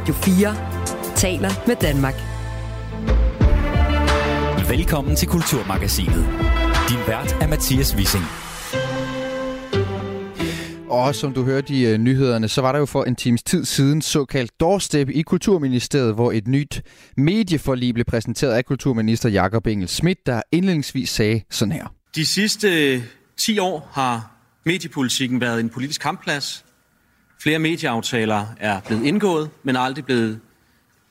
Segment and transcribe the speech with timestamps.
[0.00, 2.14] Radio 4 taler med Danmark.
[4.68, 6.28] Velkommen til Kulturmagasinet.
[6.88, 8.24] Din vært er Mathias Wissing.
[10.90, 13.64] Og som du hørte i uh, nyhederne, så var der jo for en times tid
[13.64, 16.82] siden såkaldt doorstep i Kulturministeriet, hvor et nyt
[17.16, 21.94] medieforlig blev præsenteret af kulturminister Jakob Engel Schmidt, der indledningsvis sagde sådan her.
[22.14, 23.02] De sidste
[23.36, 24.32] 10 år har
[24.64, 26.64] mediepolitikken været en politisk kampplads.
[27.42, 30.40] Flere medieaftaler er blevet indgået, men aldrig blevet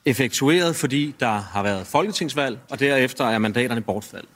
[0.04, 4.28] effektueret, fordi der har været folketingsvalg, og derefter er mandaterne bortfaldet.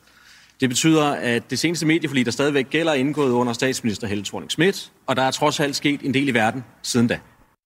[0.61, 4.51] Det betyder, at det seneste medieforlig, der stadigvæk gælder, er indgået under statsminister Helle thorning
[4.51, 7.19] Schmidt, og der er trods alt sket en del i verden siden da.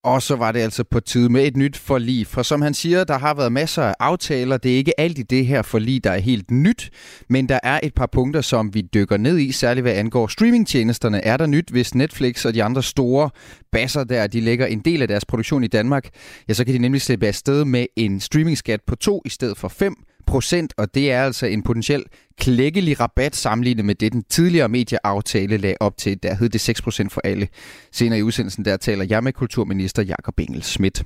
[0.04, 3.04] Og så var det altså på tide med et nyt forlig, for som han siger,
[3.04, 4.56] der har været masser af aftaler.
[4.56, 6.90] Det er ikke alt i det her forlig, der er helt nyt,
[7.28, 11.24] men der er et par punkter, som vi dykker ned i, særligt hvad angår streamingtjenesterne.
[11.24, 13.30] Er der nyt, hvis Netflix og de andre store
[13.72, 16.08] basser der, de lægger en del af deres produktion i Danmark,
[16.48, 19.68] ja, så kan de nemlig slippe afsted med en streamingskat på 2 i stedet for
[19.68, 19.94] 5
[20.28, 22.04] procent, og det er altså en potentiel
[22.38, 26.22] klækkelig rabat sammenlignet med det, den tidligere medieaftale lagde op til.
[26.22, 27.48] Der hed det 6 procent for alle.
[27.92, 31.02] Senere i udsendelsen, der taler jeg med kulturminister Jakob Engel Schmidt.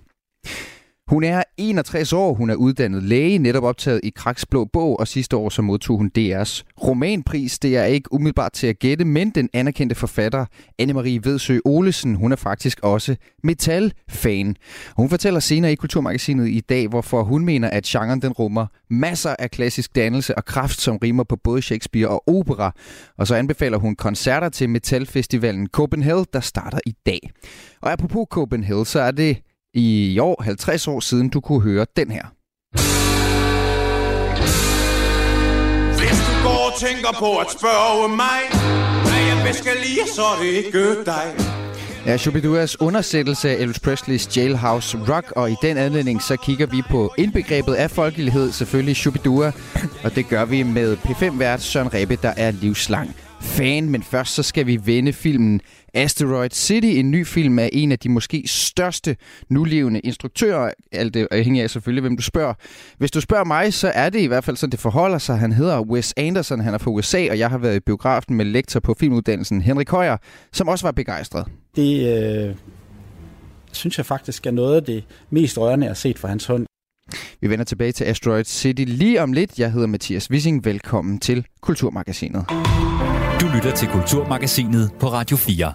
[1.09, 5.09] Hun er 61 år, hun er uddannet læge, netop optaget i Kraks Blå Bog, og
[5.09, 7.59] sidste år så modtog hun DR's romanpris.
[7.59, 10.45] Det er ikke umiddelbart til at gætte, men den anerkendte forfatter
[10.83, 14.57] Anne-Marie Vedsø Olesen, hun er faktisk også metal-fan.
[14.97, 19.37] Hun fortæller senere i Kulturmagasinet i dag, hvorfor hun mener, at genren den rummer masser
[19.39, 22.75] af klassisk dannelse og kraft, som rimer på både Shakespeare og opera.
[23.19, 27.31] Og så anbefaler hun koncerter til metalfestivalen Copenhagen, der starter i dag.
[27.81, 29.37] Og apropos Copenhagen, så er det
[29.75, 32.25] i år 50 år siden, du kunne høre den her.
[35.99, 38.41] Hvis du går og tænker på at spørge mig,
[39.05, 41.25] hvad jeg bedst skal lide, så er det ikke dig.
[42.07, 46.83] Ja, Shubiduas undersættelse af Elvis Presleys Jailhouse Rock, og i den anledning så kigger vi
[46.91, 49.53] på indbegrebet af folkelighed, selvfølgelig Shubidua,
[50.05, 54.43] og det gør vi med P5-vært Søren Rebbe, der er livslang fan, men først så
[54.43, 55.61] skal vi vende filmen
[55.95, 59.17] Asteroid City, en ny film af en af de måske største
[59.49, 60.71] nulevende instruktører.
[60.93, 62.55] Alt det afhængig af selvfølgelig, hvem du spørger.
[62.99, 65.39] Hvis du spørger mig, så er det i hvert fald sådan, det forholder sig.
[65.39, 68.45] Han hedder Wes Anderson, han er fra USA, og jeg har været i biografen med
[68.45, 70.17] lektor på filmuddannelsen Henrik Højer,
[70.53, 71.47] som også var begejstret.
[71.77, 72.17] Det
[72.49, 72.55] øh,
[73.73, 76.67] synes jeg faktisk er noget af det mest rørende, jeg har set fra hans hånd.
[77.41, 79.59] Vi vender tilbage til Asteroid City lige om lidt.
[79.59, 80.65] Jeg hedder Mathias Wissing.
[80.65, 82.45] Velkommen til Kulturmagasinet.
[83.43, 85.73] Du lytter til Kulturmagasinet på Radio 4.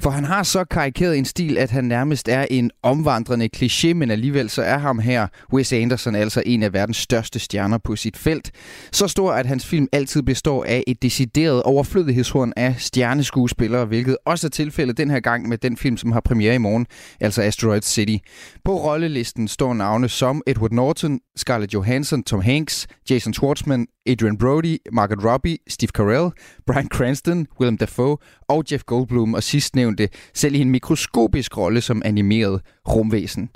[0.00, 4.10] For han har så karikeret en stil, at han nærmest er en omvandrende kliché, men
[4.10, 8.16] alligevel så er ham her, Wes Anderson, altså en af verdens største stjerner på sit
[8.16, 8.50] felt.
[8.92, 14.46] Så stor, at hans film altid består af et decideret overflødighedshorn af stjerneskuespillere, hvilket også
[14.46, 16.86] er tilfældet den her gang med den film, som har premiere i morgen,
[17.20, 18.16] altså Asteroid City.
[18.64, 24.78] På rollelisten står navne som Edward Norton, Scarlett Johansson, Tom Hanks, Jason Schwartzman, Adrian Brody,
[24.92, 26.30] Margaret Robbie, Steve Carell,
[26.66, 28.16] Brian Cranston, Willem Dafoe
[28.48, 29.85] og Jeff Goldblum, og sidstnævnte
[30.34, 33.48] selv i en mikroskopisk rolle som animeret rumvæsen.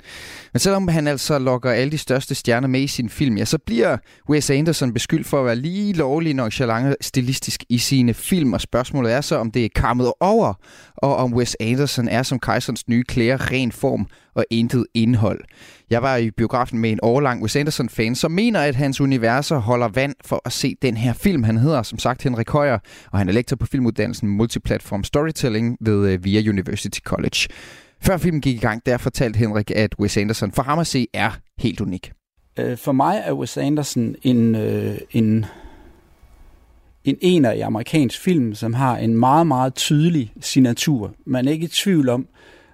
[0.53, 3.57] Men selvom han altså lokker alle de største stjerner med i sin film, ja, så
[3.65, 3.97] bliver
[4.29, 9.13] Wes Anderson beskyldt for at være lige lovlig nonchalant stilistisk i sine film, og spørgsmålet
[9.13, 10.53] er så, om det er kammet over,
[10.97, 15.39] og om Wes Anderson er som Kejserens nye klæder ren form og intet indhold.
[15.89, 19.87] Jeg var i biografen med en årlang Wes Anderson-fan, som mener, at hans universer holder
[19.87, 21.43] vand for at se den her film.
[21.43, 22.79] Han hedder som sagt Henrik Højer,
[23.11, 27.47] og han er lektor på filmuddannelsen Multiplatform Storytelling ved øh, VIA University College.
[28.03, 31.07] Før filmen gik i gang, der fortalte Henrik, at Wes Anderson for ham at se
[31.13, 32.11] er helt unik.
[32.59, 35.45] Øh, for mig er Wes Anderson en, øh, en,
[37.03, 41.13] en ener i amerikansk film, som har en meget, meget tydelig signatur.
[41.25, 42.27] Man er ikke i tvivl om,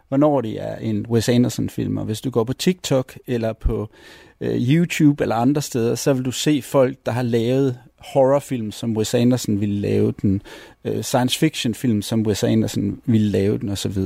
[0.07, 1.97] hvornår det er en Wes Anderson-film.
[1.97, 3.89] Og hvis du går på TikTok eller på
[4.41, 8.97] øh, YouTube eller andre steder, så vil du se folk, der har lavet horrorfilm, som
[8.97, 10.41] Wes Anderson ville lave den,
[10.83, 13.97] øh, science fiction film, som Wes Anderson ville lave den osv.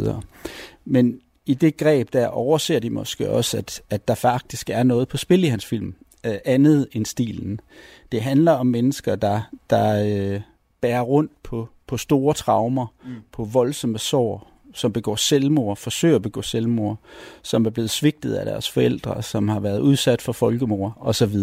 [0.86, 5.08] Men i det greb der overser de måske også, at, at der faktisk er noget
[5.08, 5.96] på spil i hans film,
[6.26, 7.60] øh, andet end stilen.
[8.12, 10.42] Det handler om mennesker, der, der øh,
[10.82, 13.16] bærer rundt på, på store traumer, mm.
[13.32, 16.98] på voldsomme sår, som begår selvmord, forsøger at begå selvmord,
[17.42, 21.36] som er blevet svigtet af deres forældre, som har været udsat for folkemord osv.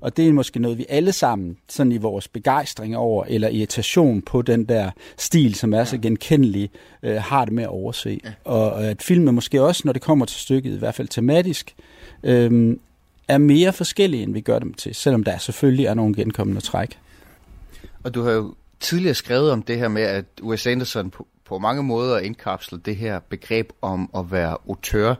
[0.00, 4.22] Og det er måske noget, vi alle sammen, sådan i vores begejstring over, eller irritation
[4.22, 6.70] på den der stil, som er så genkendelig,
[7.02, 8.20] øh, har det med at overse.
[8.24, 8.30] Ja.
[8.44, 11.74] Og at filmen måske også, når det kommer til stykket, i hvert fald tematisk,
[12.22, 12.76] øh,
[13.28, 16.98] er mere forskellige, end vi gør dem til, selvom der selvfølgelig er nogle genkommende træk.
[18.04, 21.58] Og du har jo tidligere skrevet om det her med, at Wes Anderson på, på
[21.58, 25.14] mange måder indkapslet det her begreb om at være autør.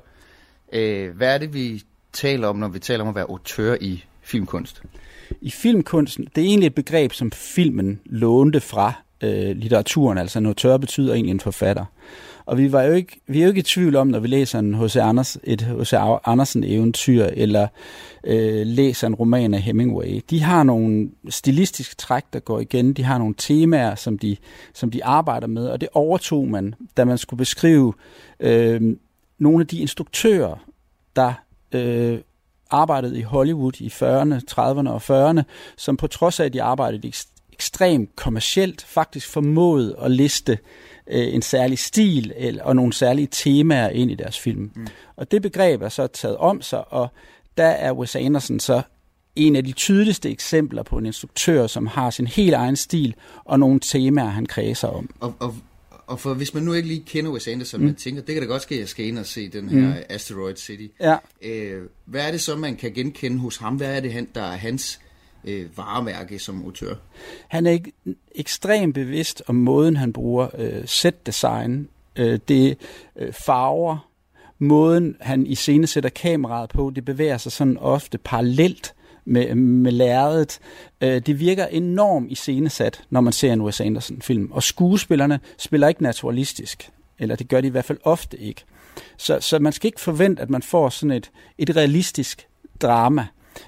[0.73, 1.83] Øh, hvad er det, vi
[2.13, 4.83] taler om, når vi taler om at være autør i filmkunst?
[5.41, 10.47] I filmkunsten, det er egentlig et begreb, som filmen lånte fra øh, litteraturen, altså en
[10.47, 11.85] auteur betyder egentlig en forfatter.
[12.47, 14.59] Og vi, var jo ikke, vi er jo ikke i tvivl om, når vi læser
[14.59, 14.97] en H.C.
[14.97, 15.95] Anders, et H.C.
[16.25, 17.69] Andersen-eventyr, eller
[18.25, 20.21] øh, læser en roman af Hemingway.
[20.31, 22.93] De har nogle stilistiske træk, der går igen.
[22.93, 24.37] De har nogle temaer, som de,
[24.75, 27.95] som de arbejder med, og det overtog man, da man skulle beskrive
[28.41, 28.97] øh,
[29.39, 30.65] nogle af de instruktører,
[31.17, 31.33] der
[31.73, 32.19] øh,
[32.71, 35.43] arbejdede i Hollywood i 40'erne, 30'erne og 40'erne,
[35.77, 37.07] som på trods af, at de arbejdede
[37.61, 40.59] ekstremt kommercielt, faktisk formåede at liste
[41.07, 44.71] øh, en særlig stil eller, og nogle særlige temaer ind i deres film.
[44.75, 44.87] Mm.
[45.17, 47.09] Og det begreb er så taget om sig, og
[47.59, 48.83] der er Wes Anderson så
[49.37, 53.15] en af de tydeligste eksempler på en instruktør, som har sin helt egen stil
[53.45, 55.11] og nogle temaer, han kredser om.
[55.21, 55.57] Og, og,
[56.07, 57.87] og for hvis man nu ikke lige kender Wes Anderson, mm.
[57.87, 59.81] man tænker, det kan da godt ske, at jeg skal ind og se den her
[59.81, 59.95] mm.
[60.09, 60.87] Asteroid City.
[61.01, 61.17] Ja.
[61.43, 63.77] Øh, hvad er det så, man kan genkende hos ham?
[63.77, 65.01] Hvad er det, han, der er hans
[65.45, 66.95] øh, varemærke som autør?
[67.49, 67.93] Han er ikke
[68.35, 71.89] ekstremt bevidst om måden, han bruger øh, set-design.
[72.17, 72.79] Øh, det
[73.17, 74.11] øh, farver,
[74.59, 78.95] måden han i scene sætter kameraet på, det bevæger sig sådan ofte parallelt
[79.25, 80.59] med, med lærredet.
[81.01, 84.53] Øh, det virker enormt iscenesat, når man ser en Wes Anderson-film.
[84.53, 88.65] Og skuespillerne spiller ikke naturalistisk, eller det gør de i hvert fald ofte ikke.
[89.17, 92.47] Så, så man skal ikke forvente, at man får sådan et, et realistisk
[92.83, 93.27] drama.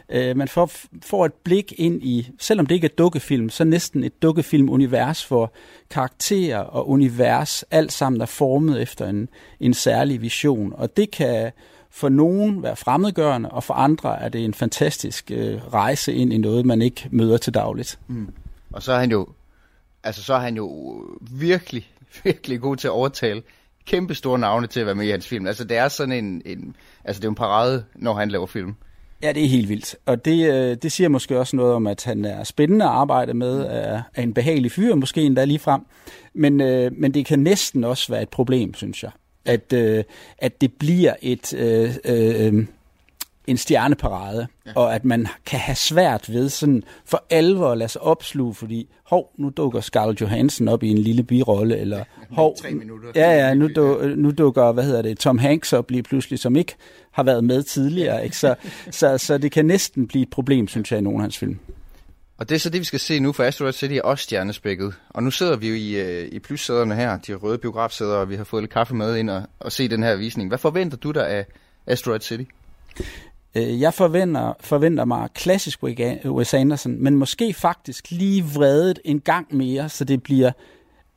[0.08, 0.70] Øh, man får,
[1.02, 5.52] får et blik ind i, selvom det ikke er dukkefilm, så næsten et dukkefilm-univers, hvor
[5.90, 9.28] karakterer og univers alt sammen er formet efter en,
[9.60, 10.72] en særlig vision.
[10.76, 11.52] Og det kan
[11.90, 16.38] for nogen være fremmedgørende, og for andre er det en fantastisk øh, rejse ind i
[16.38, 17.98] noget, man ikke møder til dagligt.
[18.06, 18.28] Mm.
[18.72, 19.28] Og så er han jo,
[20.04, 21.90] altså så er han jo virkelig,
[22.24, 23.42] virkelig god til at overtale
[23.86, 25.46] kæmpe store navne til at være med i hans film.
[25.46, 28.74] Altså det er sådan en, en altså det er en parade, når han laver film.
[29.22, 29.96] Ja, det er helt vildt.
[30.06, 33.34] Og det, øh, det siger måske også noget om, at han er spændende at arbejde
[33.34, 33.66] med, mm.
[33.70, 35.80] er, en behagelig fyr, måske endda lige frem.
[36.34, 39.10] Men, øh, men det kan næsten også være et problem, synes jeg
[39.44, 40.04] at, øh,
[40.38, 42.66] at det bliver et øh, øh,
[43.46, 44.72] en stjerneparade, ja.
[44.76, 48.88] og at man kan have svært ved sådan for alvor at lade sig opsluge, fordi
[49.04, 53.46] hov, nu dukker Scarlett Johansson op i en lille birolle, eller ja, hov, minutter, ja,
[53.46, 56.74] ja, nu, du, nu dukker, hvad hedder det, Tom Hanks op lige pludselig, som ikke
[57.10, 58.36] har været med tidligere, ikke?
[58.36, 58.54] Så,
[58.90, 61.58] så, så det kan næsten blive et problem, synes jeg, i nogle af hans film.
[62.38, 64.94] Og det er så det, vi skal se nu, for Asteroid City er også stjernespækket.
[65.10, 68.36] Og nu sidder vi jo i, øh, i plyssæderne her, de røde biografsæder, og vi
[68.36, 70.48] har fået lidt kaffe med ind og, og se den her visning.
[70.48, 71.46] Hvad forventer du der af
[71.86, 72.44] Asteroid City?
[73.54, 75.82] Øh, jeg forventer, forventer mig klassisk
[76.24, 80.52] Wes Anderson, men måske faktisk lige vredet en gang mere, så det bliver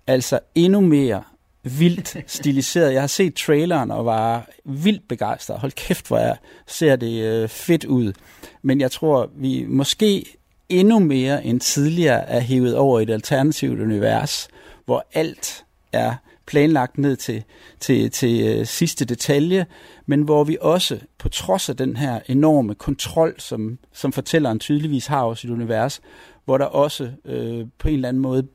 [0.07, 1.23] altså endnu mere
[1.63, 2.93] vildt stiliseret.
[2.93, 5.59] Jeg har set traileren og var vildt begejstret.
[5.59, 6.37] Hold kæft, hvor jeg
[6.67, 8.13] ser det øh, fedt ud.
[8.61, 10.25] Men jeg tror, vi måske
[10.69, 14.47] endnu mere end tidligere er hævet over i et alternativt univers,
[14.85, 16.13] hvor alt er
[16.47, 17.44] planlagt ned til,
[17.80, 19.65] til, til uh, sidste detalje,
[20.06, 25.07] men hvor vi også, på trods af den her enorme kontrol, som, som fortælleren tydeligvis
[25.07, 26.01] har over sit univers,
[26.45, 28.47] hvor der også uh, på en eller anden måde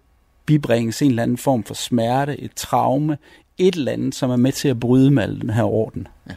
[0.47, 3.19] bibringes en eller anden form for smerte, et traume,
[3.59, 6.09] et eller andet, som er med til at bryde med al den her orden.
[6.29, 6.35] Ja.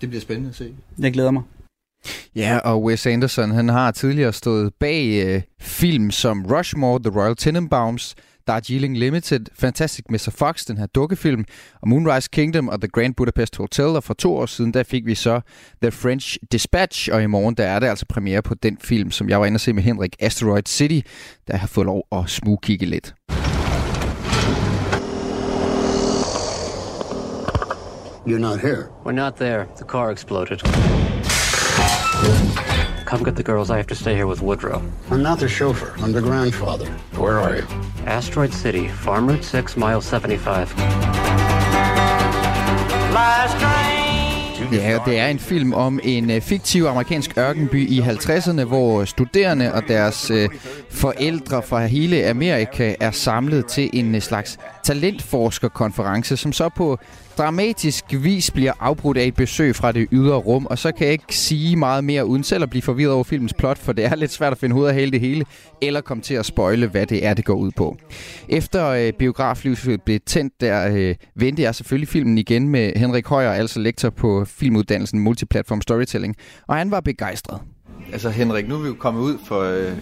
[0.00, 0.74] Det bliver spændende at se.
[0.98, 1.42] Jeg glæder mig.
[2.36, 7.36] Ja, og Wes Anderson han har tidligere stået bag øh, film som Rushmore, The Royal
[7.36, 8.14] Tenenbaums,
[8.48, 10.30] Darjeeling Limited, Fantastic Mr.
[10.30, 11.44] Fox, den her dukkefilm,
[11.82, 13.84] og Moonrise Kingdom og The Grand Budapest Hotel.
[13.86, 15.40] Og for to år siden, der fik vi så
[15.82, 19.28] The French Dispatch, og i morgen, der er det altså premiere på den film, som
[19.28, 21.08] jeg var inde og se med Henrik, Asteroid City,
[21.48, 23.14] der har fået lov at smugkigge lidt.
[28.26, 28.90] You're not here.
[29.04, 29.66] We're not there.
[29.76, 30.60] The car exploded.
[33.08, 33.70] Come get the girls.
[33.70, 34.82] I have to stay here with Woodrow.
[35.10, 35.94] I'm not the chauffeur.
[36.02, 36.86] I'm the grandfather.
[37.16, 37.66] Where are you?
[38.06, 40.74] Asteroid City, Farm Route 6, mile 75.
[44.72, 49.72] Ja, det er en film om en øh, fiktiv amerikansk ørkenby i 50'erne, hvor studerende
[49.72, 50.48] og deres øh,
[50.90, 56.98] forældre fra hele Amerika er samlet til en øh, slags talentforskerkonference, som så på
[57.38, 61.12] dramatisk vis bliver afbrudt af et besøg fra det ydre rum, og så kan jeg
[61.12, 64.14] ikke sige meget mere uden selv at blive forvirret over filmens plot, for det er
[64.14, 65.44] lidt svært at finde ud af hele det hele,
[65.82, 67.96] eller komme til at spoile, hvad det er, det går ud på.
[68.48, 73.52] Efter øh, biograflivet blev tændt, der øh, vendte jeg selvfølgelig filmen igen med Henrik Højer,
[73.52, 77.60] altså lektor på filmuddannelsen Multiplatform Storytelling, og han var begejstret.
[78.12, 79.92] Altså Henrik, nu er vi jo kommet ud for øh,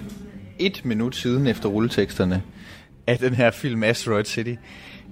[0.59, 2.43] et minut siden efter rulleteksterne
[3.07, 4.55] af den her film Asteroid City.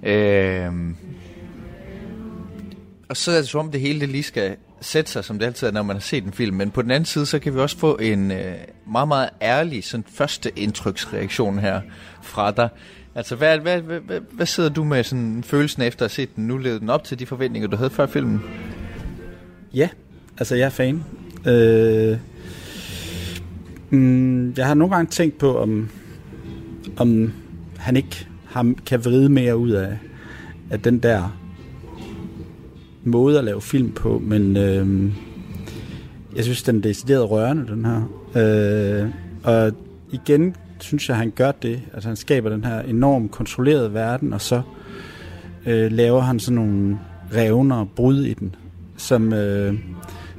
[0.03, 0.71] Øh,
[3.09, 5.45] og så er det som om det hele det lige skal sætte sig, som det
[5.45, 6.55] altid er, når man har set en film.
[6.55, 8.55] Men på den anden side, så kan vi også få en øh,
[8.91, 11.81] meget, meget ærlig sådan første indtryksreaktion her
[12.21, 12.69] fra dig.
[13.15, 16.35] Altså, hvad, hvad, hvad, hvad, hvad sidder du med sådan følelsen efter at have set
[16.35, 16.47] den?
[16.47, 18.41] Nu levede den op til de forventninger, du havde før filmen?
[19.73, 19.89] Ja,
[20.37, 21.03] altså jeg er fan.
[21.47, 22.17] Øh,
[23.89, 25.89] mm, jeg har nogle gange tænkt på, om,
[26.97, 27.33] om
[27.77, 29.97] han ikke ham kan vride mere ud af,
[30.69, 31.37] af den der
[33.05, 35.11] måde at lave film på, men øh,
[36.35, 38.01] jeg synes, den er decideret rørende, den her.
[38.35, 39.09] Øh,
[39.43, 39.71] og
[40.11, 41.81] igen synes jeg, han gør det.
[41.93, 44.61] Altså han skaber den her enormt kontrollerede verden, og så
[45.65, 46.99] øh, laver han sådan nogle
[47.35, 48.55] revner og brud i den,
[48.97, 49.73] som, øh,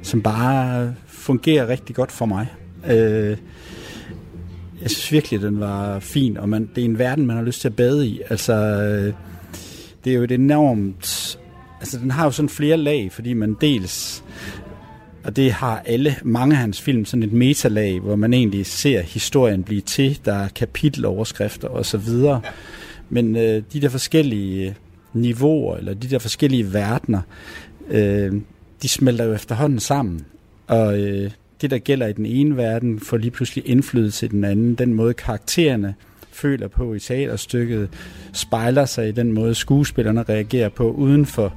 [0.01, 2.47] som bare fungerer rigtig godt for mig.
[2.89, 3.37] Øh,
[4.81, 7.61] jeg synes virkelig, den var fin, og man, det er en verden, man har lyst
[7.61, 8.21] til at bade i.
[8.29, 9.13] Altså, øh,
[10.03, 11.36] det er jo et enormt...
[11.79, 14.23] Altså, den har jo sådan flere lag, fordi man dels
[15.27, 19.01] og det har alle, mange af hans film, sådan et metalag, hvor man egentlig ser
[19.01, 20.19] historien blive til.
[20.25, 22.41] Der er kapiteloverskrifter og så videre.
[23.09, 24.73] Men øh, de der forskellige øh,
[25.13, 27.21] niveauer, eller de der forskellige verdener,
[27.89, 28.33] øh,
[28.81, 30.25] de smelter jo efterhånden sammen.
[30.67, 31.31] Og øh,
[31.61, 34.75] det, der gælder i den ene verden, får lige pludselig indflydelse i den anden.
[34.75, 35.95] Den måde karaktererne
[36.37, 37.89] føler på i teaterstykket,
[38.33, 41.53] spejler sig i den måde, skuespillerne reagerer på uden for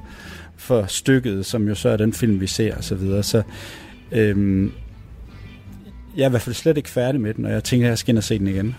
[0.55, 3.23] for stykket, som jo så er den film, vi ser og så videre.
[3.23, 3.43] Så
[4.11, 4.71] øhm,
[6.17, 7.97] jeg er i hvert fald slet ikke færdig med den, og jeg tænker, at jeg
[7.97, 8.75] skal ind og se den igen.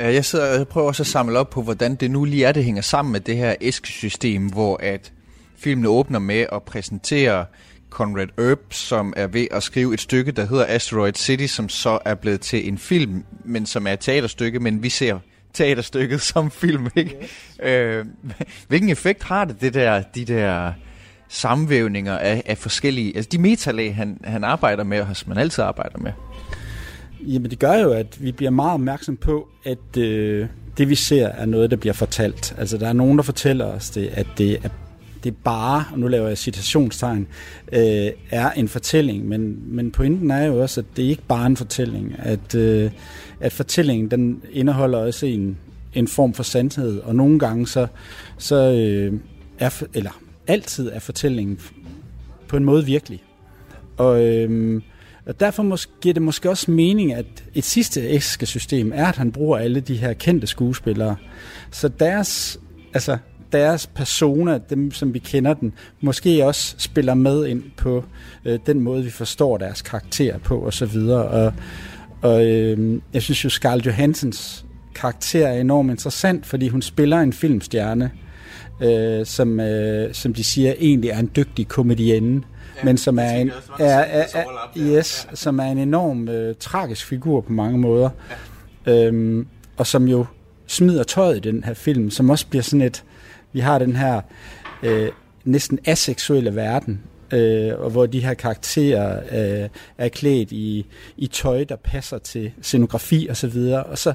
[0.00, 2.52] Øh, jeg sidder jeg prøver også at samle op på, hvordan det nu lige er,
[2.52, 5.12] det hænger sammen med det her æskesystem, hvor at
[5.56, 7.44] filmen åbner med at præsentere
[7.90, 11.98] Conrad Earp, som er ved at skrive et stykke, der hedder Asteroid City, som så
[12.04, 15.18] er blevet til en film, men som er et teaterstykke, men vi ser
[15.52, 17.16] teaterstykket som film, ikke?
[17.22, 17.30] Yes.
[17.62, 18.06] Øh,
[18.68, 20.72] hvilken effekt har det, det der, de der
[21.28, 25.64] sammenvævninger af, af forskellige, altså de metalag, han, han arbejder med, og som man altid
[25.64, 26.12] arbejder med?
[27.20, 30.46] Jamen det gør jo, at vi bliver meget opmærksom på, at øh,
[30.78, 32.54] det vi ser er noget, der bliver fortalt.
[32.58, 34.68] Altså der er nogen, der fortæller os det, at det er
[35.24, 37.26] det bare, og nu laver jeg citationstegn,
[37.72, 41.46] øh, er en fortælling, men, men pointen er jo også, at det ikke bare er
[41.46, 42.90] en fortælling, at, øh,
[43.40, 45.58] at fortællingen den indeholder også en,
[45.94, 47.86] en form for sandhed, og nogle gange så,
[48.38, 49.20] så øh,
[49.58, 51.60] er, eller altid er fortællingen
[52.48, 53.22] på en måde virkelig.
[53.96, 54.82] Og, øh,
[55.26, 59.16] og derfor måske, giver det måske også mening, at et sidste æske system er, at
[59.16, 61.16] han bruger alle de her kendte skuespillere.
[61.70, 62.60] Så deres,
[62.94, 63.18] altså
[63.52, 68.04] deres persona, dem som vi kender den, måske også spiller med ind på
[68.44, 71.24] øh, den måde, vi forstår deres karakter på og så videre.
[71.24, 71.52] Og,
[72.22, 74.64] og øh, jeg synes jo, Scarlett Johansens
[74.94, 78.10] karakter er enormt interessant, fordi hun spiller en filmstjerne,
[78.82, 82.42] øh, som, øh, som de siger egentlig er en dygtig komedienne,
[82.76, 84.44] ja, men som er en, er, er, er,
[84.76, 85.36] yes, ja.
[85.36, 88.10] som er en enorm øh, tragisk figur på mange måder,
[88.86, 89.06] ja.
[89.06, 90.26] øhm, og som jo
[90.66, 93.04] smider tøjet i den her film, som også bliver sådan et,
[93.52, 94.20] vi har den her
[94.82, 95.08] øh,
[95.44, 97.00] næsten aseksuelle verden,
[97.32, 99.20] øh, og hvor de her karakterer
[99.62, 100.86] øh, er klædt i,
[101.16, 104.12] i tøj, der passer til scenografi og så videre, og så,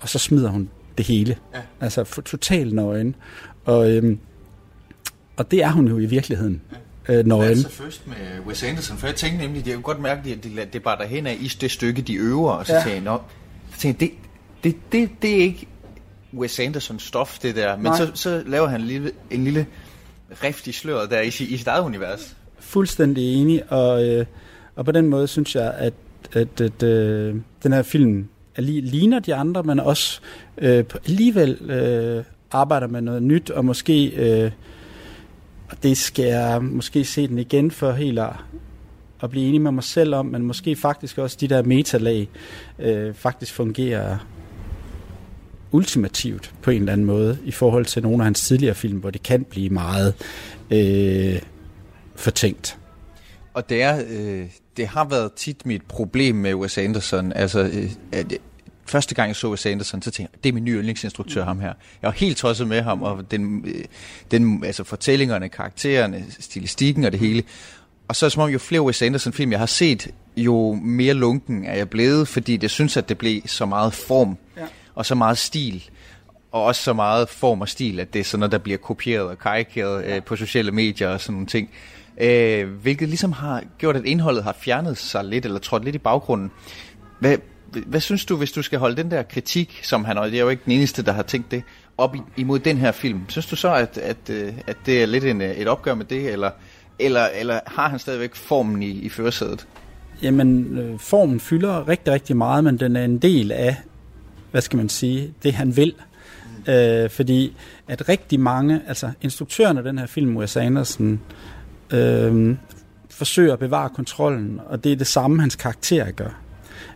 [0.00, 1.36] og så smider hun det hele.
[1.54, 1.60] Ja.
[1.80, 3.14] Altså totalt nøgen.
[3.64, 4.18] Og, øhm,
[5.36, 6.60] og det er hun jo i virkeligheden.
[6.72, 6.76] Ja.
[7.08, 8.16] Øh, når altså først med
[8.46, 10.82] Wes Anderson, for jeg tænkte nemlig, det er jo godt mærke, at det, det, det
[10.82, 12.82] bare derhen af i det stykke, de øver, og så ja.
[12.82, 13.18] tænkte jeg,
[13.72, 14.12] så tænkte, det,
[14.64, 15.66] det, det, det er ikke
[16.34, 19.66] Wes Anderson stof, det der, men så, så laver han en lille, en lille
[20.44, 22.36] rift i sløret der i, i sit eget univers.
[22.58, 24.26] Fuldstændig enig, og, øh,
[24.76, 25.94] og på den måde synes jeg, at,
[26.32, 30.20] at, at øh, den her film er lige, ligner de andre, men også
[30.58, 34.50] øh, alligevel øh, arbejder med noget nyt, og måske, øh,
[35.70, 38.32] og det skal jeg måske se den igen for helt at,
[39.22, 42.28] at blive enig med mig selv om, men måske faktisk også de der metalag
[42.78, 44.18] øh, faktisk fungerer
[45.72, 49.10] ultimativt på en eller anden måde i forhold til nogle af hans tidligere film, hvor
[49.10, 50.14] det kan blive meget
[50.70, 51.42] øh,
[52.16, 52.78] fortænkt.
[53.54, 57.32] Og det, er, øh, det har været tit mit problem med Wes Anderson.
[57.32, 58.32] Altså, øh, at
[58.86, 61.60] første gang jeg så Wes Anderson, så tænkte jeg, det er min nye yndlingsinstruktør, ham
[61.60, 61.72] her.
[62.02, 63.84] Jeg var helt tosset med ham, og den, øh,
[64.30, 67.42] den, altså fortællingerne, karaktererne, stilistikken og det hele.
[68.08, 71.14] Og så er det som om, jo flere Wes Anderson-film jeg har set, jo mere
[71.14, 74.66] lunken er jeg blevet, fordi det synes, at det blev så meget form, ja.
[74.94, 75.90] Og så meget stil,
[76.52, 79.28] og også så meget form og stil, at det er sådan noget, der bliver kopieret
[79.28, 80.16] og karikeret ja.
[80.16, 81.70] øh, på sociale medier og sådan nogle ting.
[82.20, 85.98] Øh, hvilket ligesom har gjort, at indholdet har fjernet sig lidt, eller trådt lidt i
[85.98, 86.50] baggrunden.
[87.20, 87.36] Hvad,
[87.86, 90.42] hvad synes du, hvis du skal holde den der kritik, som han, og det er
[90.42, 91.62] jo ikke den eneste, der har tænkt det,
[91.98, 95.24] op imod den her film, synes du så, at, at, øh, at det er lidt
[95.24, 96.50] en, øh, et opgør med det, eller
[96.98, 99.66] Eller, eller har han stadigvæk formen i, i førersædet?
[100.22, 103.76] Jamen, øh, formen fylder rigtig, rigtig meget, men den er en del af,
[104.52, 105.94] hvad skal man sige, det han vil.
[106.68, 107.56] Øh, fordi
[107.88, 111.20] at rigtig mange, altså instruktøren af den her film, Wes Anderson,
[111.90, 112.56] øh,
[113.10, 116.40] forsøger at bevare kontrollen, og det er det samme, hans karakter gør.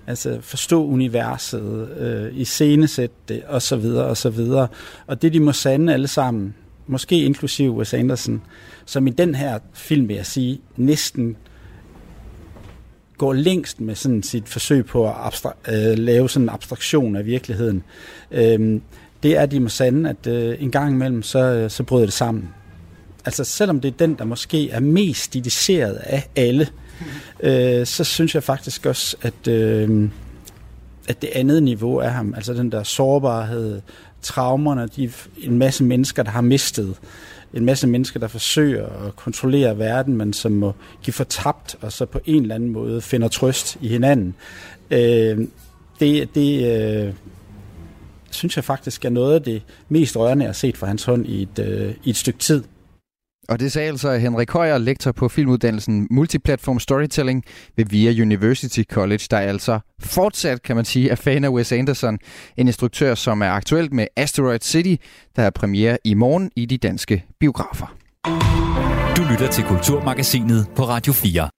[0.07, 4.69] Altså forstå universet, øh, iscenesætte det, og så videre, og så videre.
[5.07, 6.55] Og det de må sande alle sammen,
[6.87, 8.43] måske inklusive Wes Anderson,
[8.85, 11.37] som i den her film, vil jeg sige, næsten
[13.19, 17.27] går længst med sådan sit forsøg på at abstra- øh, lave sådan en abstraktion af
[17.27, 17.83] virkeligheden.
[18.31, 18.81] Øh,
[19.23, 22.15] det er, de må sande, at øh, en gang imellem, så, øh, så bryder det
[22.15, 22.49] sammen.
[23.25, 26.69] Altså selvom det er den, der måske er mest stiliseret af alle,
[27.41, 30.09] øh, så synes jeg faktisk også, at, øh,
[31.09, 33.81] at det andet niveau er ham, altså den der sårbarhed,
[34.23, 36.97] traumerne, de, en masse mennesker, der har mistet,
[37.57, 40.73] en masse mennesker, der forsøger at kontrollere verden, men som må
[41.03, 44.35] give for tabt, og så på en eller anden måde finder trøst i hinanden.
[44.91, 45.39] Øh,
[46.01, 47.13] det, det, øh,
[48.31, 51.27] synes jeg faktisk er noget af det mest rørende, jeg har set fra hans hånd
[51.27, 52.65] i et, øh, i et stykke tid.
[53.49, 57.45] Og det sagde altså Henrik Højer, lektor på filmuddannelsen Multiplatform Storytelling
[57.77, 61.73] ved VIA University College, der er altså fortsat, kan man sige, er fan af Wes
[61.73, 62.19] Anderson,
[62.57, 65.03] en instruktør, som er aktuelt med Asteroid City,
[65.37, 67.97] der er premiere i morgen i de danske biografer.
[69.17, 71.49] Du lytter til Kulturmagasinet på Radio 4.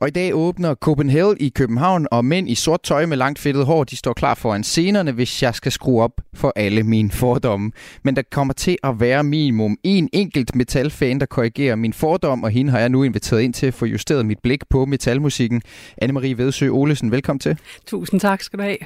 [0.00, 3.66] Og i dag åbner Copenhagen i København, og mænd i sort tøj med langt fedtet
[3.66, 7.72] hår, de står klar foran scenerne, hvis jeg skal skrue op for alle mine fordomme.
[8.02, 12.50] Men der kommer til at være minimum en enkelt metalfan, der korrigerer min fordom, og
[12.50, 15.62] hende har jeg nu inviteret ind til at få justeret mit blik på metalmusikken.
[16.04, 17.58] Anne-Marie Vedsø Olesen, velkommen til.
[17.86, 18.78] Tusind tak skal du have.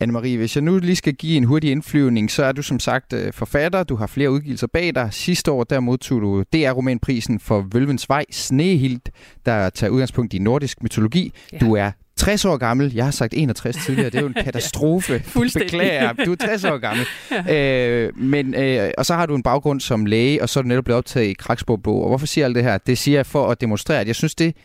[0.00, 3.12] Anne-Marie, hvis jeg nu lige skal give en hurtig indflyvning, så er du som sagt
[3.12, 5.08] øh, forfatter, du har flere udgivelser bag dig.
[5.12, 9.00] Sidste år der modtog du DR-romanprisen for Vølvens Vej, Snehild,
[9.46, 11.32] der tager udgangspunkt i nordisk mytologi.
[11.52, 11.58] Ja.
[11.58, 12.94] Du er 60 år gammel.
[12.94, 14.10] Jeg har sagt 61 tidligere.
[14.10, 15.22] Det er jo en katastrofe.
[15.58, 16.12] Beklager.
[16.12, 17.06] Du er 60 år gammel.
[17.30, 18.06] ja.
[18.06, 20.68] øh, men, øh, og så har du en baggrund som læge, og så er du
[20.68, 22.78] netop blevet optaget i Kraksborg Og hvorfor siger jeg alt det her?
[22.78, 24.56] Det siger jeg for at demonstrere, at jeg synes, det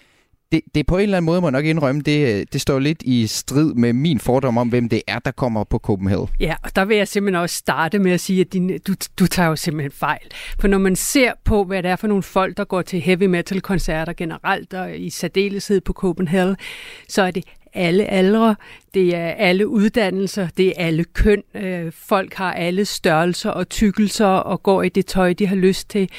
[0.52, 2.80] det, det på en eller anden måde, må jeg nok indrømme, det, øh, det står
[2.80, 6.28] lidt i strid med min fordom om, hvem det er, der kommer på Copenhagen.
[6.40, 9.28] Ja, og der vil jeg simpelthen også starte med at sige, at din, du, du
[9.28, 10.28] tager jo simpelthen fejl.
[10.60, 13.24] For når man ser på, hvad det er for nogle folk, der går til heavy
[13.24, 16.56] metal-koncerter generelt, og i særdeleshed på Copenhagen,
[17.08, 18.56] så er det alle aldre,
[18.94, 21.44] det er alle uddannelser, det er alle køn.
[21.56, 25.90] Øh, folk har alle størrelser og tykkelser og går i det tøj, de har lyst
[25.90, 26.10] til.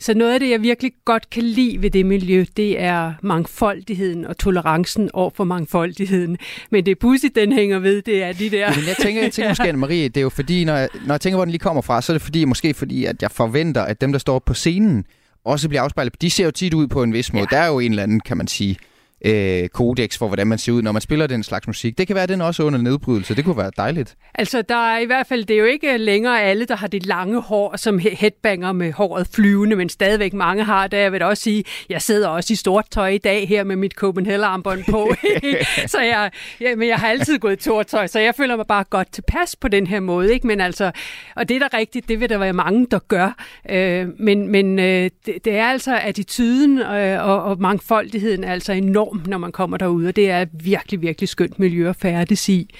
[0.00, 4.24] Så noget af det, jeg virkelig godt kan lide ved det miljø, det er mangfoldigheden
[4.24, 6.38] og tolerancen over for mangfoldigheden.
[6.70, 8.68] Men det er pudsigt, den hænger ved, det er de der...
[8.76, 11.20] Men jeg tænker, jeg tænker måske, Anne-Marie, det er jo fordi, når jeg, når jeg
[11.20, 13.82] tænker, hvor den lige kommer fra, så er det fordi, måske fordi, at jeg forventer,
[13.82, 15.04] at dem, der står på scenen,
[15.44, 16.22] også bliver afspejlet.
[16.22, 17.46] De ser jo tit ud på en vis måde.
[17.50, 17.56] Ja.
[17.56, 18.76] Der er jo en eller anden, kan man sige,
[19.24, 21.98] øh, kodex for, hvordan man ser ud, når man spiller den slags musik.
[21.98, 23.36] Det kan være, at den også er under nedbrydelse.
[23.36, 24.16] Det kunne være dejligt.
[24.34, 27.06] Altså, der er i hvert fald, det er jo ikke længere alle, der har det
[27.06, 30.96] lange hår, som headbanger med håret flyvende, men stadigvæk mange har det.
[30.96, 33.92] Jeg vil også sige, jeg sidder også i stort tøj i dag her med mit
[33.92, 35.14] Copenhagen-armbånd på.
[35.86, 36.30] så jeg,
[36.60, 39.12] ja, men jeg har altid gået i stort tøj, så jeg føler mig bare godt
[39.12, 40.32] tilpas på den her måde.
[40.32, 40.46] Ikke?
[40.46, 40.90] Men altså,
[41.36, 43.44] og det er da rigtigt, det vil der være mange, der gør.
[43.70, 48.72] Øh, men men øh, det, det er altså attituden øh, og, og mangfoldigheden er altså
[48.72, 52.48] enormt enorm, når man kommer derud, og det er virkelig, virkelig skønt miljø at færdes
[52.48, 52.74] i.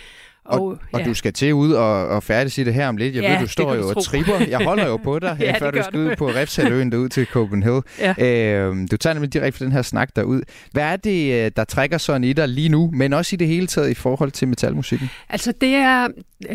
[0.44, 0.98] Og, og, ja.
[0.98, 3.14] og du skal til ud og, og færdig i det her om lidt.
[3.14, 4.38] Jeg ja, ved, du står jo og tripper.
[4.48, 7.82] Jeg holder jo på dig, ja, før du skal ud på Refsaløen derud til Copenhagen.
[7.98, 8.14] Ja.
[8.24, 10.42] Øhm, du tager nemlig direkte for den her snak derud.
[10.72, 13.46] Hvad er det, øh, der trækker sådan i dig lige nu, men også i det
[13.46, 15.10] hele taget i forhold til metalmusikken?
[15.28, 16.08] Altså, det er,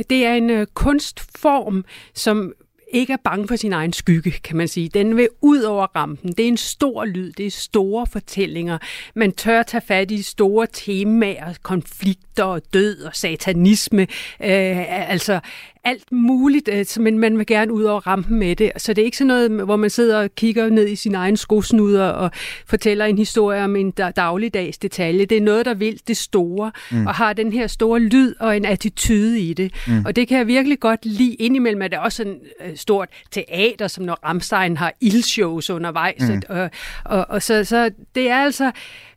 [0.09, 2.53] det er en uh, kunstform, som
[2.87, 4.89] ikke er bange for sin egen skygge, kan man sige.
[4.89, 6.31] Den vil ud over rampen.
[6.31, 8.77] Det er en stor lyd, det er store fortællinger.
[9.15, 14.01] Man tør tage fat i store temaer, konflikter og død og satanisme.
[14.01, 15.39] Øh, altså
[15.85, 18.71] alt muligt, øh, men man vil gerne ud over rampen med det.
[18.77, 21.37] Så det er ikke sådan noget, hvor man sidder og kigger ned i sin egen
[21.37, 22.31] skosnuder og
[22.67, 25.25] fortæller en historie om en dagligdags detalje.
[25.25, 27.07] Det er noget, der vil det store, mm.
[27.07, 29.73] og har den her store lyd og en attitude i det.
[29.87, 30.05] Mm.
[30.05, 31.33] Og det kan jeg virkelig godt lide.
[31.33, 36.29] Indimellem er det også en øh, stort teater, som når Ramstein har ildshows undervejs.
[36.29, 36.41] Mm.
[36.49, 36.69] Og,
[37.05, 38.71] og, og så, så det er altså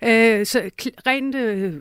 [0.05, 0.71] øh, så
[1.07, 1.75] rent øh,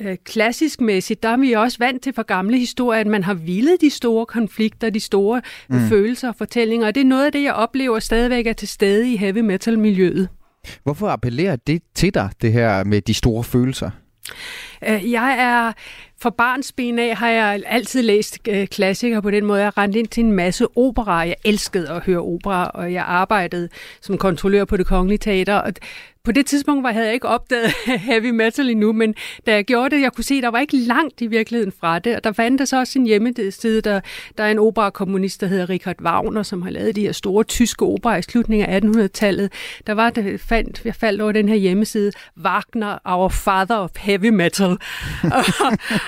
[0.00, 3.34] øh, klassisk mæssigt, der er vi også vant til for gamle historier, at man har
[3.34, 5.88] villet de store konflikter, de store mm.
[5.88, 9.12] følelser og fortællinger, og det er noget af det, jeg oplever stadigvæk er til stede
[9.12, 10.28] i heavy metal-miljøet.
[10.82, 13.90] Hvorfor appellerer det til dig, det her med de store følelser?
[14.88, 15.72] Øh, jeg er
[16.20, 19.62] for barns ben af har jeg altid læst øh, klassikere på den måde.
[19.62, 21.18] Jeg rendte ind til en masse opera.
[21.18, 23.68] Jeg elskede at høre opera, og jeg arbejdede
[24.00, 25.54] som kontrollør på det kongelige teater.
[25.54, 25.72] Og
[26.24, 27.72] på det tidspunkt var, havde jeg ikke opdaget
[28.10, 29.14] heavy metal endnu, men
[29.46, 31.98] da jeg gjorde det, jeg kunne se, at der var ikke langt i virkeligheden fra
[31.98, 32.16] det.
[32.16, 34.00] Og der fandt der så også en hjemmeside, der,
[34.38, 37.84] der er en operakommunist, der hedder Richard Wagner, som har lavet de her store tyske
[37.84, 39.52] operaer i slutningen af 1800-tallet.
[39.86, 42.12] Der var, der fandt, jeg faldt over den her hjemmeside,
[42.44, 44.70] Wagner, Our Father of Heavy Metal.
[45.22, 45.44] og,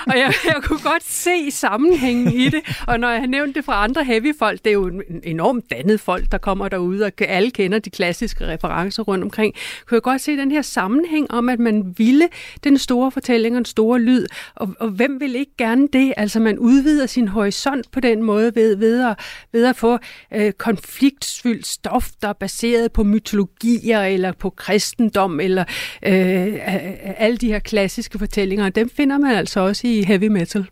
[0.07, 3.65] og jeg, jeg kunne godt se sammenhængen i det, og når jeg har nævnt det
[3.65, 7.11] fra andre heavy folk, det er jo en enormt dannet folk, der kommer derude, og
[7.19, 9.53] alle kender de klassiske referencer rundt omkring,
[9.85, 12.27] kunne godt se den her sammenhæng om, at man ville
[12.63, 16.13] den store fortælling og den store lyd, og, og hvem vil ikke gerne det?
[16.17, 19.19] Altså man udvider sin horisont på den måde ved, ved, at,
[19.51, 19.97] ved at få
[20.33, 25.63] øh, konfliktfyldt stof, der er baseret på mytologier eller på kristendom eller
[26.05, 26.53] øh,
[27.17, 28.69] alle de her klassiske fortællinger.
[28.69, 30.65] Dem finder man altså også i heavy metal.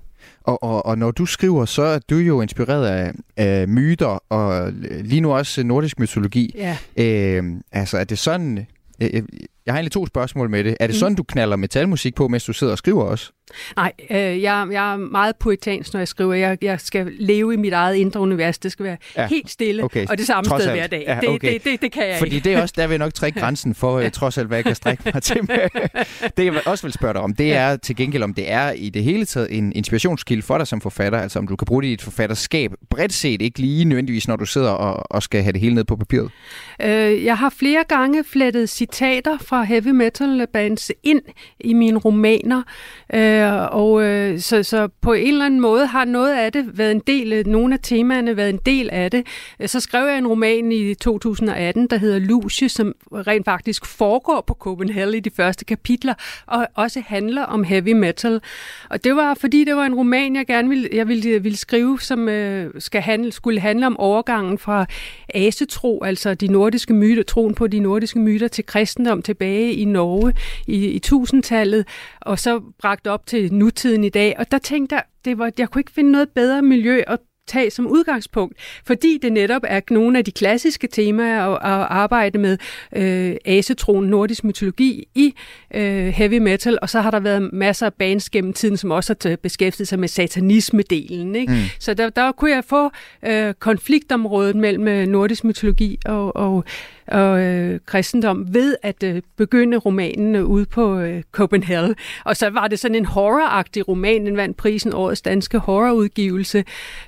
[0.44, 4.74] Og, og, og når du skriver, så er du jo inspireret af, af myter og
[5.04, 6.56] lige nu også nordisk mytologi.
[6.56, 6.78] Ja.
[6.98, 8.68] Øh, altså er det sådan...
[9.00, 9.24] Jeg,
[9.66, 10.78] jeg har egentlig to spørgsmål med det.
[10.80, 11.00] Er det mm.
[11.00, 13.32] sådan, du knaller metalmusik på, mens du sidder og skriver også?
[13.76, 16.34] Nej, øh, jeg, jeg er meget poetansk, når jeg skriver.
[16.34, 18.58] Jeg, jeg skal leve i mit eget indre univers.
[18.58, 19.28] Det skal være ja.
[19.28, 20.06] helt stille, okay.
[20.10, 20.80] og det samme trods sted alt.
[20.80, 21.04] hver dag.
[21.08, 21.54] Ja, okay.
[21.54, 22.50] det, det, det, det kan jeg Fordi ikke.
[22.50, 24.66] det er også, der vil jeg nok trække grænsen for, uh, trods alt, hvad jeg
[24.66, 25.38] kan strække mig til.
[26.38, 28.90] det jeg også vil spørge dig om, det er til gengæld, om det er i
[28.90, 31.88] det hele taget en inspirationskilde for dig som forfatter, altså om du kan bruge det
[31.88, 35.54] i et forfatterskab, bredt set, ikke lige nødvendigvis, når du sidder og, og skal have
[35.54, 36.32] det hele ned på papiret.
[36.82, 41.22] Øh, jeg har flere gange flettet citater fra heavy metal bands ind
[41.60, 42.64] i mine romaner,
[43.14, 46.92] øh, og øh, så, så på en eller anden måde har noget af det været
[46.92, 49.28] en del, nogle af temaerne været en del af det.
[49.60, 54.44] Øh, så skrev jeg en roman i 2018, der hedder Lucie, som rent faktisk foregår
[54.48, 56.14] på Copenhagen i de første kapitler,
[56.48, 58.42] og også handler om heavy metal.
[58.90, 62.00] Og det var, fordi det var en roman, jeg gerne ville, jeg ville, ville skrive,
[62.00, 64.86] som øh, skal handle, skulle handle om overgangen fra
[65.34, 69.86] asetro, altså de nordiske myter, troen på de nordiske myter, til kristendom til tilbage i
[69.86, 70.34] Norge
[70.68, 71.88] i, i tusindtallet,
[72.22, 74.36] og så bragt op til nutiden i dag.
[74.40, 77.72] Og der tænkte jeg, det var, jeg kunne ikke finde noget bedre miljø at tage
[77.72, 82.58] som udgangspunkt, fordi det netop er nogle af de klassiske temaer at, at arbejde med
[82.96, 85.34] øh, asetron, nordisk mytologi i
[85.74, 89.16] øh, heavy metal, og så har der været masser af bands gennem tiden, som også
[89.24, 91.36] har beskæftiget sig med satanisme-delen.
[91.36, 91.54] Ikke?
[91.54, 91.60] Mm.
[91.80, 92.90] Så der, der kunne jeg få
[93.26, 96.64] øh, konfliktområdet mellem øh, nordisk mytologi og, og
[97.08, 101.96] og øh, kristendom ved at øh, begynde romanen øh, ude på øh, Copenhagen.
[102.26, 106.64] Og så var det sådan en horroragtig roman, den vandt prisen årets danske horrorudgivelse.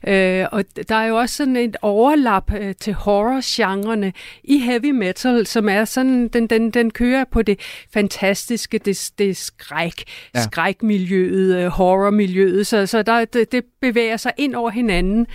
[0.07, 5.47] Øh, og der er jo også sådan et overlap øh, til horrorgenrerne i heavy metal,
[5.47, 7.59] som er sådan, den, den, den kører på det
[7.93, 10.03] fantastiske, det, det skræk,
[10.35, 10.41] ja.
[10.41, 15.27] skrækmiljøet, øh, horrormiljøet, så, så der, det, det bevæger sig ind over hinanden.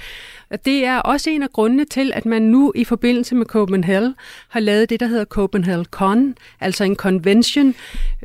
[0.65, 4.15] Det er også en af grundene til, at man nu i forbindelse med Copenhagen
[4.49, 7.75] har lavet det, der hedder Copenhagen Con, altså en convention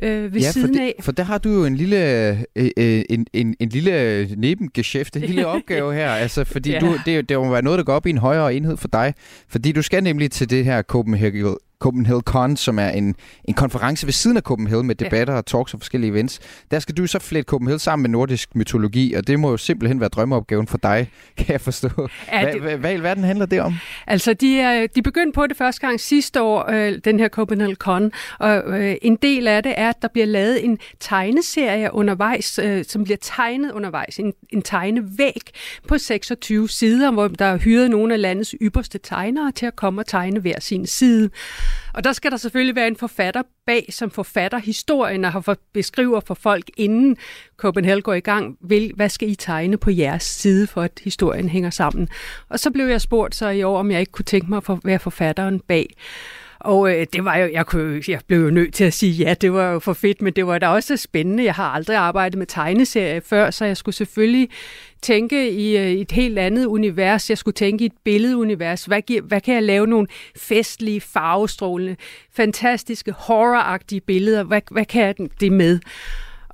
[0.02, 0.92] øh, ved ja, siden for af.
[0.96, 5.16] Det, for der har du jo en lille, øh, øh, en, en, en lille nebengeschæft,
[5.16, 6.78] en lille opgave her, altså, fordi ja.
[6.78, 9.14] du, det, det må være noget, der går op i en højere enhed for dig,
[9.48, 14.06] fordi du skal nemlig til det her Copenhagen Copenhagen Con, som er en, en konference
[14.06, 15.38] ved siden af Copenhagen med debatter ja.
[15.38, 16.40] og talks og forskellige events.
[16.70, 20.00] Der skal du så flette Copenhagen sammen med nordisk mytologi, og det må jo simpelthen
[20.00, 21.88] være drømmeopgaven for dig, kan jeg forstå.
[22.32, 22.62] Ja, hvad, det...
[22.62, 23.74] hvad, hvad i verden handler det om?
[24.06, 27.76] Altså, de, er, de begyndte på det første gang sidste år, øh, den her Copenhagen
[27.76, 32.58] Con, og øh, en del af det er, at der bliver lavet en tegneserie undervejs,
[32.58, 35.40] øh, som bliver tegnet undervejs, en, en tegnevæg
[35.88, 40.00] på 26 sider, hvor der er hyret nogle af landets ypperste tegnere til at komme
[40.00, 41.30] og tegne hver sin side.
[41.92, 46.20] Og der skal der selvfølgelig være en forfatter bag, som forfatter historien og for, beskriver
[46.20, 47.16] for folk, inden
[47.56, 51.48] Copenhagen går i gang, vil, hvad skal I tegne på jeres side, for at historien
[51.48, 52.08] hænger sammen.
[52.48, 54.78] Og så blev jeg spurgt så i år, om jeg ikke kunne tænke mig at
[54.84, 55.86] være forfatteren bag.
[56.60, 59.34] Og øh, det var jo, jeg, kunne, jeg blev jo nødt til at sige ja,
[59.34, 61.44] det var jo for fedt, men det var da også spændende.
[61.44, 64.48] Jeg har aldrig arbejdet med tegneserier før, så jeg skulle selvfølgelig
[65.02, 67.30] tænke i øh, et helt andet univers.
[67.30, 68.84] Jeg skulle tænke i et billedunivers.
[68.84, 71.96] Hvad, giver, hvad kan jeg lave nogle festlige, farvestrålende,
[72.36, 74.42] fantastiske, horroragtige billeder?
[74.42, 75.80] Hvad, hvad kan jeg det med?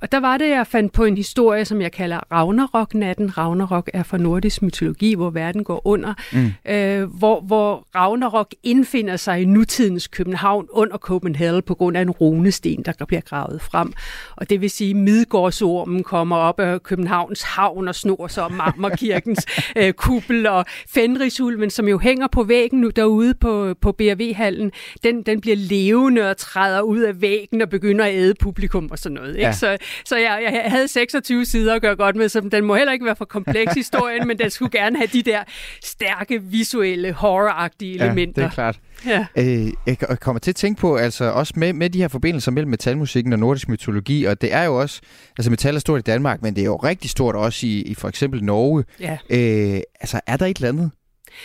[0.03, 3.37] Og der var det, jeg fandt på en historie, som jeg kalder Ragnarok-natten.
[3.37, 6.13] Ragnarok er fra nordisk mytologi, hvor verden går under.
[6.33, 6.71] Mm.
[6.71, 12.09] Øh, hvor, hvor Ragnarok indfinder sig i nutidens København under Copenhagen på grund af en
[12.09, 13.93] runesten, der bliver gravet frem.
[14.35, 18.51] Og det vil sige, at Midgårdsormen kommer op af Københavns havn og snor sig om
[18.51, 19.45] Marmorkirkens
[19.77, 20.47] øh, kuppel.
[20.47, 24.71] Og Fenrisulven, som jo hænger på væggen nu derude på, på BRV-hallen,
[25.03, 28.99] den, den bliver levende og træder ud af væggen og begynder at æde publikum og
[28.99, 29.35] sådan noget.
[29.35, 29.47] Ikke?
[29.47, 29.51] Ja.
[29.51, 32.93] Så så jeg, jeg havde 26 sider at gøre godt med, så den må heller
[32.93, 35.43] ikke være for kompleks historien, men den skulle gerne have de der
[35.83, 38.41] stærke, visuelle, horroragtige elementer.
[38.41, 38.79] Ja, det er klart.
[39.05, 39.25] Ja.
[39.35, 42.69] Øh, jeg kommer til at tænke på, altså også med, med de her forbindelser mellem
[42.69, 45.01] metalmusikken og nordisk mytologi, og det er jo også,
[45.37, 47.93] altså metal er stort i Danmark, men det er jo rigtig stort også i, i
[47.93, 48.83] for eksempel Norge.
[48.99, 49.17] Ja.
[49.29, 50.91] Øh, altså er der et eller andet,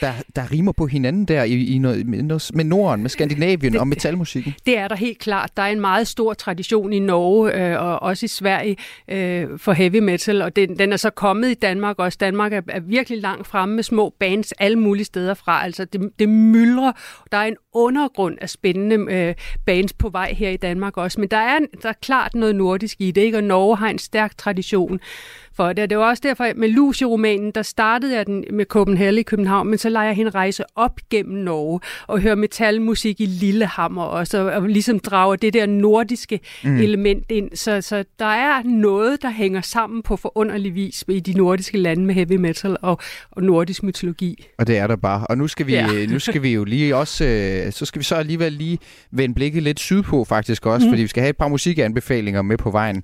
[0.01, 3.89] der, der rimer på hinanden der i, i noget, med Norden, med Skandinavien det, og
[3.89, 4.55] metalmusikken?
[4.67, 5.57] Det er der helt klart.
[5.57, 8.77] Der er en meget stor tradition i Norge øh, og også i Sverige
[9.09, 12.19] øh, for heavy metal, og den, den er så kommet i Danmark også.
[12.21, 15.65] Danmark er, er virkelig langt fremme med små bands alle mulige steder fra.
[15.65, 16.93] Altså det, det myldrer.
[17.33, 19.35] Der er en undergrund af spændende øh,
[19.67, 22.97] bands på vej her i Danmark også, men der er, der er klart noget nordisk
[23.01, 23.39] i det, ikke?
[23.39, 25.01] og Norge har en stærk tradition
[25.59, 25.91] for det.
[25.91, 29.79] det var også derfor, med Lucy-romanen, der startede jeg den med Copenhagen i København, men
[29.79, 34.53] så lader jeg hende rejse op gennem Norge og høre metalmusik i Lillehammer også, og,
[34.53, 36.77] og ligesom drager det der nordiske mm.
[36.77, 37.51] element ind.
[37.55, 42.05] Så, så der er noget, der hænger sammen på forunderlig vis i de nordiske lande
[42.05, 44.47] med heavy metal og, og nordisk mytologi.
[44.59, 45.27] Og det er der bare.
[45.27, 46.07] Og nu skal vi, ja.
[46.07, 48.79] nu skal vi jo lige også, øh, så skal vi så alligevel lige
[49.11, 50.93] vende blikket lidt sydpå faktisk også, mm.
[50.93, 53.03] fordi vi skal have et par musikanbefalinger med på vejen,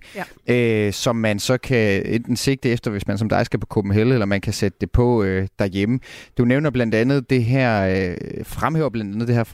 [0.49, 0.87] ja.
[0.87, 4.13] øh, som man så kan enten sigte efter, hvis man som dig skal på Copenhagen,
[4.13, 5.99] eller man kan sætte det på øh, derhjemme.
[6.39, 9.45] Du nævner blandt andet det her, øh, fremhæver blandt andet det her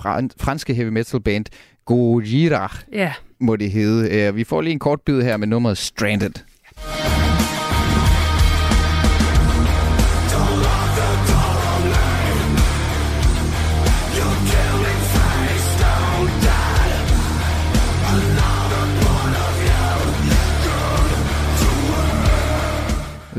[0.41, 1.45] franske heavy metal band,
[1.85, 3.13] Gojira, ja.
[3.41, 4.29] må det hedde.
[4.29, 6.33] Uh, vi får lige en kort bid her med nummeret Stranded.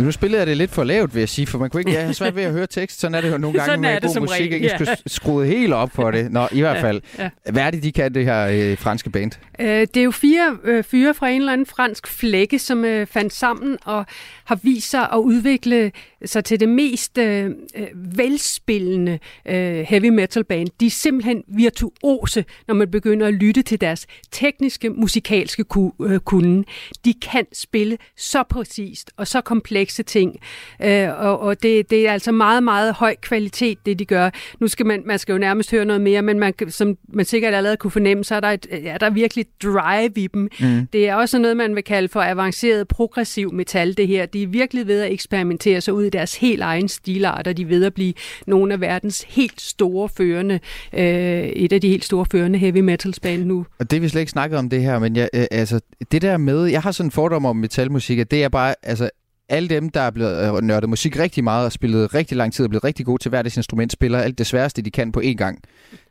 [0.02, 2.06] Nu spillede jeg det lidt for lavt, vil jeg sige, for man kunne ikke jeg
[2.06, 3.00] har svært ved at høre tekst.
[3.00, 4.40] Sådan er det jo nogle gange Sådan med god musik.
[4.40, 4.68] Regel, ikke?
[4.68, 6.32] Jeg skulle skrue helt op for det.
[6.32, 7.02] Nå, i hvert fald.
[7.18, 7.52] Ja, ja.
[7.52, 9.32] Hvad er det, de kan, det her øh, franske band?
[9.60, 13.08] Øh, det er jo fire øh, fyre fra en eller anden fransk flække, som øh,
[13.08, 14.06] fandt sammen og
[14.46, 15.92] har vist sig at udvikle
[16.26, 20.68] sig til det mest øh, øh, velspillende øh, heavy metal band.
[20.80, 26.20] De er simpelthen virtuose, når man begynder at lytte til deres tekniske, musikalske ku, øh,
[26.20, 26.64] kunde.
[27.06, 30.40] De kan spille så præcist og så komplekse ting,
[30.84, 34.30] øh, og, og det, det er altså meget, meget høj kvalitet, det de gør.
[34.60, 37.54] Nu skal man, man skal jo nærmest høre noget mere, men man, som man sikkert
[37.54, 40.50] allerede kunne fornemme, så er der, et, er der virkelig drive i dem.
[40.60, 40.88] Mm.
[40.94, 44.26] Det er også noget, man vil kalde for avanceret progressiv metal, det her.
[44.26, 47.62] De er virkelig ved at eksperimentere sig ud i deres helt egen stilart, og De
[47.62, 48.13] er ved at blive
[48.47, 50.60] nogle af verdens helt store førende,
[50.93, 53.65] øh, et af de helt store førende heavy metal band nu.
[53.80, 55.80] Og det vi slet ikke snakket om det her, men jeg, øh, altså,
[56.12, 59.10] det der med, jeg har sådan en fordom om metalmusik, at det er bare, altså
[59.52, 62.65] alle dem, der er blevet øh, nørdet musik rigtig meget og spillet rigtig lang tid
[62.65, 65.19] og blevet rigtig gode til hver deres instrument, spiller alt det sværeste, de kan på
[65.19, 65.60] én gang.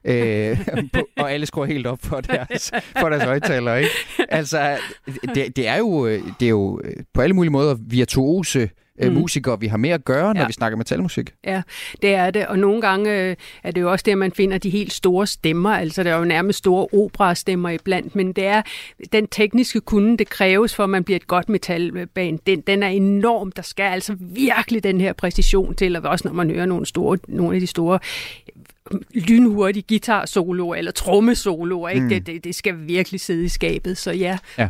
[0.04, 0.58] øh,
[0.92, 3.90] på, og alle skruer helt op for deres, for deres højtaler, ikke?
[4.28, 4.78] Altså,
[5.34, 8.70] det, det, er jo, øh, det er jo øh, på alle mulige måder virtuose
[9.08, 9.14] mm.
[9.14, 10.46] musikere, vi har mere at gøre, når ja.
[10.46, 11.30] vi snakker metalmusik.
[11.44, 11.62] Ja,
[12.02, 14.70] det er det, og nogle gange øh, er det jo også der, man finder de
[14.70, 18.62] helt store stemmer, altså der er jo nærmest store operastemmer iblandt, men det er
[19.12, 22.88] den tekniske kunde, det kræves for, at man bliver et godt metalband, den, den er
[22.88, 26.86] enorm, der skal altså virkelig den her præcision til, og også når man hører nogle,
[26.86, 27.98] store, nogle af de store
[29.14, 31.88] lynhurtige guitar-soloer eller trommesoloer.
[31.88, 32.02] Ikke?
[32.02, 32.08] Mm.
[32.08, 34.38] Det, det, det skal virkelig sidde i skabet, så ja.
[34.58, 34.68] ja.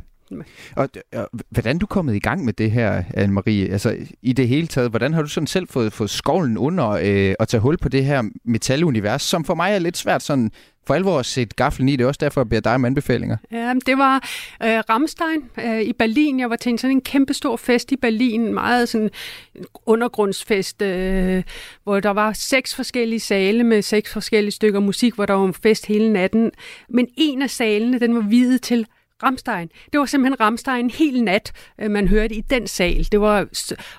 [0.76, 3.72] Og, og hvordan er du kommet i gang med det her, Anne-Marie?
[3.72, 7.34] Altså i det hele taget, hvordan har du sådan selv fået, fået skovlen under øh,
[7.40, 10.50] at tage hul på det her metalunivers, som for mig er lidt svært sådan
[10.86, 11.96] for alvor at sætte gaflen i.
[11.96, 13.36] Det er også derfor, jeg beder dig om anbefalinger.
[13.52, 14.14] Ja, det var
[14.62, 16.40] øh, Ramstein øh, i Berlin.
[16.40, 18.54] Jeg var til en sådan en kæmpe stor fest i Berlin.
[18.54, 19.10] Meget sådan
[19.54, 21.42] en undergrundsfest, øh,
[21.84, 25.54] hvor der var seks forskellige sale med seks forskellige stykker musik, hvor der var en
[25.54, 26.50] fest hele natten.
[26.88, 28.86] Men en af salene, den var videt til
[29.22, 29.68] Ramstein.
[29.92, 33.08] Det var simpelthen Ramstein en hel nat, øh, man hørte i den sal.
[33.12, 33.46] Det var,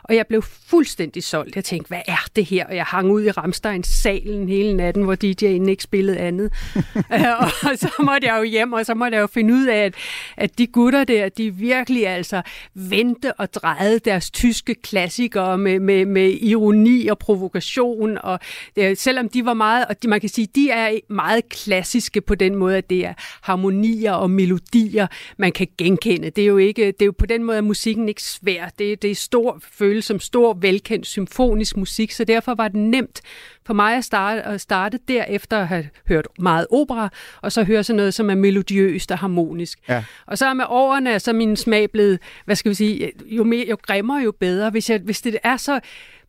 [0.04, 1.56] og jeg blev fuldstændig solgt.
[1.56, 2.66] Jeg tænkte, hvad er det her?
[2.66, 6.54] Og jeg hang ud i Ramsteins salen hele natten, hvor DJ'en ikke spillede andet.
[7.14, 9.78] Øh, og så måtte jeg jo hjem, og så måtte jeg jo finde ud af,
[9.78, 9.96] at,
[10.38, 12.42] at de gutter der, de virkelig altså
[12.74, 18.18] vendte og drejede deres tyske klassikere med, med, med ironi og provokation.
[18.24, 18.40] Og
[18.76, 22.36] det, selvom de var meget, og de, man kan sige, de er meget klassiske på
[22.36, 25.08] den måde, at det er harmonier og melodier,
[25.38, 26.30] man kan genkende.
[26.30, 28.70] Det er jo ikke, det er jo på den måde, at musikken ikke svær.
[28.80, 33.22] Det, det er stor følelse som stor, velkendt symfonisk musik, så derfor var det nemt
[33.66, 37.10] for mig at starte, at starte derefter at have hørt meget opera,
[37.42, 39.80] og så høre sådan noget, som er melodiøst og harmonisk.
[39.90, 40.04] Ja.
[40.26, 43.66] Og så med årene er så min smag blevet, hvad skal vi sige, jo, mere,
[43.70, 44.70] jo grimmere, jo bedre.
[44.70, 45.80] Hvis, jeg, hvis det er så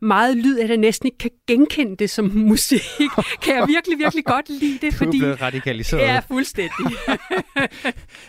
[0.03, 2.81] meget lyd, at jeg næsten ikke kan genkende det som musik.
[3.41, 4.93] kan jeg virkelig, virkelig godt lide det.
[4.93, 6.01] Fordi, du er radikaliseret.
[6.01, 6.85] Ja, fuldstændig.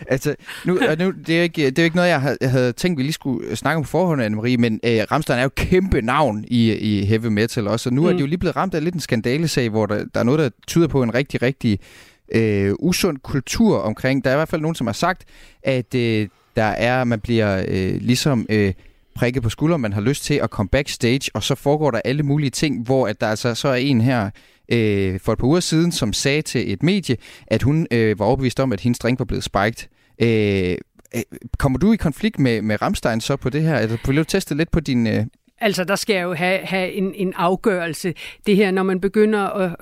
[0.07, 0.35] Altså,
[0.65, 3.03] nu, nu, det, er ikke, det er ikke noget, jeg havde, jeg havde tænkt, vi
[3.03, 6.73] lige skulle snakke om på forhånd, Anne-Marie, men øh, Ramstein er jo kæmpe navn i,
[6.73, 8.07] i heavy metal også, og nu mm.
[8.07, 10.39] er de jo lige blevet ramt af lidt en skandalesag, hvor der, der er noget,
[10.39, 11.79] der tyder på en rigtig, rigtig
[12.31, 14.23] øh, usund kultur omkring.
[14.23, 15.23] Der er i hvert fald nogen, som har sagt,
[15.63, 18.45] at øh, der er, man bliver øh, ligesom...
[18.49, 18.73] Øh,
[19.15, 22.23] prikket på skulderen, man har lyst til at komme backstage, og så foregår der alle
[22.23, 24.29] mulige ting, hvor at der altså så er en her
[24.71, 28.25] øh, for et par uger siden, som sagde til et medie, at hun øh, var
[28.25, 29.87] overbevist om, at hendes drink var blevet spiked.
[30.21, 30.77] Øh,
[31.15, 31.21] øh,
[31.57, 33.77] kommer du i konflikt med, med Ramstein så på det her?
[33.77, 35.07] Eller vil du teste lidt på din...
[35.07, 35.25] Øh
[35.61, 38.13] Altså, der skal jo have, have en, en afgørelse.
[38.45, 39.75] Det her, når man begynder at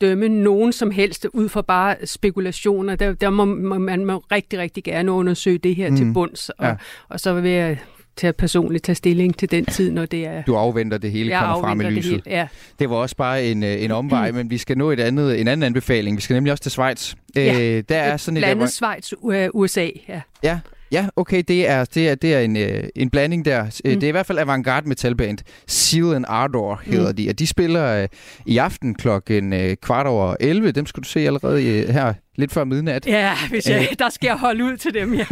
[0.00, 4.58] dømme nogen som helst ud fra bare spekulationer, der, der må, må man må rigtig,
[4.58, 5.96] rigtig gerne undersøge det her mm.
[5.96, 6.48] til bunds.
[6.48, 6.74] Og, ja.
[7.08, 7.78] og så vil jeg
[8.16, 10.42] til at personligt tage stilling til den tid, når det er...
[10.42, 12.04] Du afventer det hele kommer frem i lyset.
[12.04, 12.46] Det, hele, ja.
[12.78, 15.48] det var også bare en, øh, en omvej, men vi skal nå et andet, en
[15.48, 16.16] anden anbefaling.
[16.16, 17.14] Vi skal nemlig også til Schweiz.
[17.36, 19.12] Ja, øh, der er sådan et blandet Schweiz,
[19.54, 19.88] USA.
[20.08, 20.20] Ja.
[20.42, 20.58] ja,
[20.92, 23.80] Ja, okay, det er, det er, det er en, øh, en blanding der.
[23.84, 24.00] Øh, mm.
[24.00, 25.38] Det er i hvert fald avantgarde metalband.
[25.66, 27.16] Seal and Ardor hedder mm.
[27.16, 28.08] de, og de spiller øh,
[28.46, 30.72] i aften klokken øh, kvart over 11.
[30.72, 33.06] Dem skal du se allerede øh, her lidt før midnat.
[33.06, 33.96] Ja, hvis jeg, øh.
[33.98, 35.24] der skal jeg holde ud til dem, ja.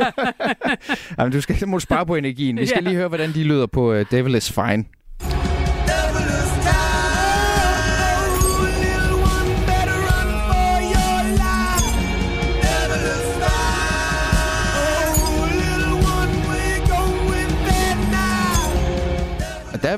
[1.19, 2.59] Jamen, du skal må spare på energien.
[2.59, 2.91] Vi skal ja.
[2.91, 4.85] lige høre, hvordan de lyder på uh, Devil is Fine.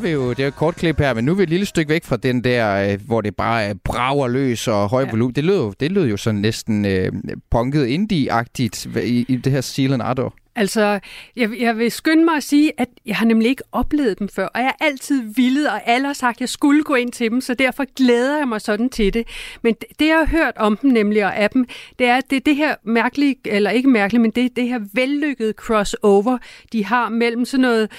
[0.05, 1.89] Vi jo, det er et kort klip her, men nu er vi et lille stykke
[1.89, 5.11] væk fra den der, øh, hvor det bare er brager løs og høj ja.
[5.11, 5.35] volumen.
[5.35, 7.13] Det lød jo, det lød jo sådan næsten øh,
[7.51, 10.35] punket indie-agtigt i, i det her Seal and Ardor.
[10.57, 11.01] Altså,
[11.37, 14.47] jeg, jeg vil skynde mig at sige, at jeg har nemlig ikke oplevet dem før,
[14.47, 17.31] og jeg er altid villet, og alle har sagt, at jeg skulle gå ind til
[17.31, 19.29] dem, så derfor glæder jeg mig sådan til det.
[19.63, 21.67] Men det, jeg har hørt om dem nemlig, og af dem,
[21.99, 26.39] det er, det det her mærkelige, eller ikke mærkeligt, men det det her vellykkede crossover,
[26.73, 27.91] de har mellem sådan noget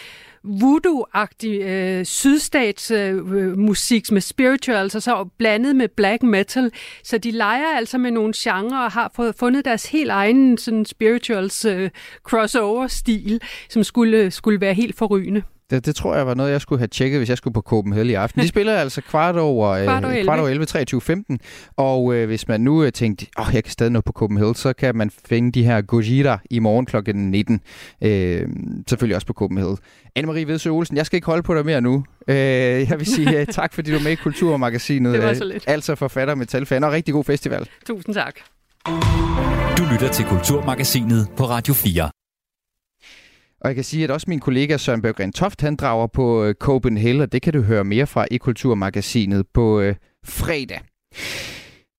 [0.46, 6.72] voodoo-agtig øh, sydstatsmusik øh, med spirituals, og så blandet med black metal.
[7.04, 10.86] Så de leger altså med nogle genrer og har fået, fundet deres helt egen sådan
[10.86, 11.90] spirituals øh,
[12.24, 15.44] crossover-stil, som skulle, skulle være helt forrygende.
[15.70, 18.10] Det, det tror jeg var noget, jeg skulle have tjekket, hvis jeg skulle på Copenhagen
[18.10, 18.42] i aften.
[18.42, 21.40] De spiller altså kvart over, øh, kvart over 11, kvart over 11 23, 15.
[21.78, 24.56] Og øh, hvis man nu øh, tænkte, åh, oh, jeg kan stadig nå på Copenhagen,
[24.56, 27.16] så kan man finde de her Gojira i morgen kl.
[27.16, 27.62] 19.
[28.02, 28.48] Øh,
[28.90, 29.78] selvfølgelig også på Copenhagen.
[30.20, 32.04] Anne-Marie Vedsø Olsen, jeg skal ikke holde på dig mere nu.
[32.28, 35.14] Øh, jeg vil sige uh, tak, fordi du er med i Kulturmagasinet.
[35.14, 35.64] Det var så lidt.
[35.68, 37.70] Altså forfatter, metalfan og rigtig god festival.
[37.86, 38.36] Tusind tak.
[39.78, 42.10] Du lytter til Kulturmagasinet på Radio 4.
[43.66, 46.54] Og jeg kan sige, at også min kollega Søren Berggren Toft, han drager på øh,
[46.54, 50.80] Copenhagen, og det kan du høre mere fra i Kulturmagasinet på øh, fredag.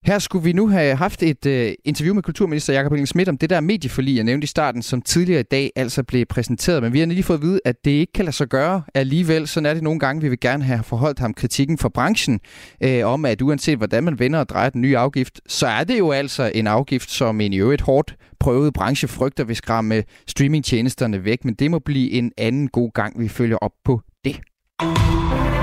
[0.07, 3.37] Her skulle vi nu have haft et øh, interview med kulturminister Jakob Engel Schmidt om
[3.37, 6.83] det der medieforlig, jeg nævnte i starten, som tidligere i dag altså blev præsenteret.
[6.83, 9.47] Men vi har lige fået at vide, at det ikke kan lade sig gøre alligevel.
[9.47, 10.21] Sådan er det nogle gange.
[10.21, 12.39] Vi vil gerne have forholdt ham kritikken fra branchen
[12.83, 15.99] øh, om, at uanset hvordan man vender og drejer den nye afgift, så er det
[15.99, 21.25] jo altså en afgift, som en i øvrigt hårdt prøvet branche frygter vil skræmme streamingtjenesterne
[21.25, 21.45] væk.
[21.45, 24.39] Men det må blive en anden god gang, vi følger op på det.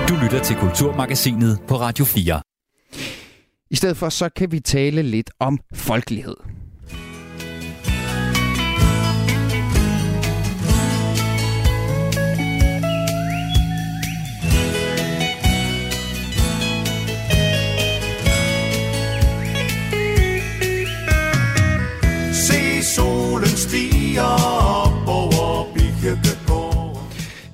[0.08, 2.53] Du lytter til Kulturmagasinet på Radio 4.
[3.74, 6.36] I stedet for så kan vi tale lidt om folkelighed.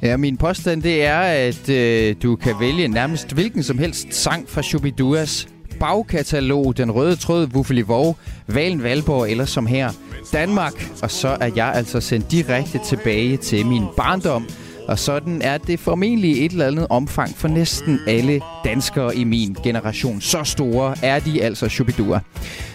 [0.03, 4.49] Ja, min påstand det er, at øh, du kan vælge nærmest hvilken som helst sang
[4.49, 5.49] fra Shubiduas
[5.81, 8.17] bagkatalog, Den Røde Tråd, Wuffeli Vov,
[8.47, 9.91] Valen Valborg eller som her
[10.33, 10.91] Danmark.
[11.03, 14.49] Og så er jeg altså sendt direkte tilbage til min barndom.
[14.89, 19.57] Og sådan er det formentlig et eller andet omfang for næsten alle danskere i min
[19.65, 20.21] generation.
[20.21, 22.21] Så store er de altså Shubidua.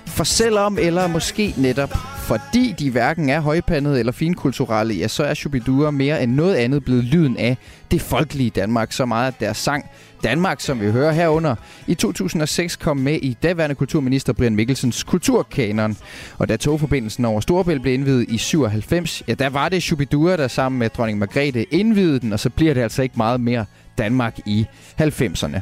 [0.06, 1.94] For selvom, eller måske netop
[2.28, 6.86] fordi de hverken er højpandede eller finkulturelle, ja, så er Shubidua mere end noget andet
[6.86, 7.58] blevet lyden af
[7.91, 9.86] det folkelige Danmark, så meget at deres sang
[10.25, 11.55] Danmark, som vi hører herunder,
[11.88, 15.97] i 2006 kom med i daværende kulturminister Brian Mikkelsens kulturkanon.
[16.38, 20.47] Og da togforbindelsen over Storebælt blev indvidet i 97, ja, der var det Shubidua, der
[20.47, 23.65] sammen med dronning Margrethe indvidede den, og så bliver det altså ikke meget mere
[23.97, 24.65] Danmark i
[25.01, 25.59] 90'erne.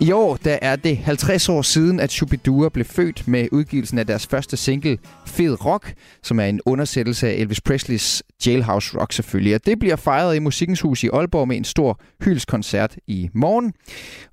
[0.00, 4.06] I år der er det 50 år siden, at Shubidua blev født med udgivelsen af
[4.06, 9.54] deres første single, Fed Rock, som er en undersættelse af Elvis Presleys Jailhouse Rock selvfølgelig.
[9.54, 13.72] Og det bliver fejret i Musikkens Hus i Aalborg med en stor hyldskoncert i morgen.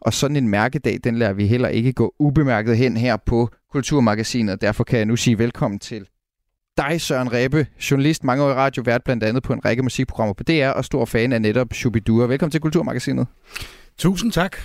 [0.01, 4.61] Og sådan en mærkedag, den lader vi heller ikke gå ubemærket hen her på Kulturmagasinet.
[4.61, 6.05] Derfor kan jeg nu sige velkommen til
[6.77, 10.33] dig, Søren Rebbe, journalist, mange år i radio, vært blandt andet på en række musikprogrammer
[10.33, 12.25] på DR, og stor fan af netop Shubidua.
[12.25, 13.27] Velkommen til Kulturmagasinet.
[13.97, 14.57] Tusind tak.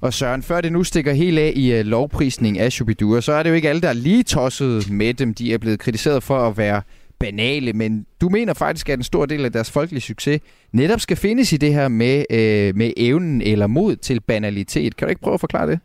[0.00, 3.42] Og Søren, før det nu stikker helt af i uh, lovprisning af Shubidua, så er
[3.42, 5.34] det jo ikke alle, der er lige tosset med dem.
[5.34, 6.82] De er blevet kritiseret for at være
[7.20, 10.40] banale, men du mener faktisk, at en stor del af deres folkelige succes
[10.72, 14.96] netop skal findes i det her med, øh, med evnen eller mod til banalitet.
[14.96, 15.80] Kan du ikke prøve at forklare det?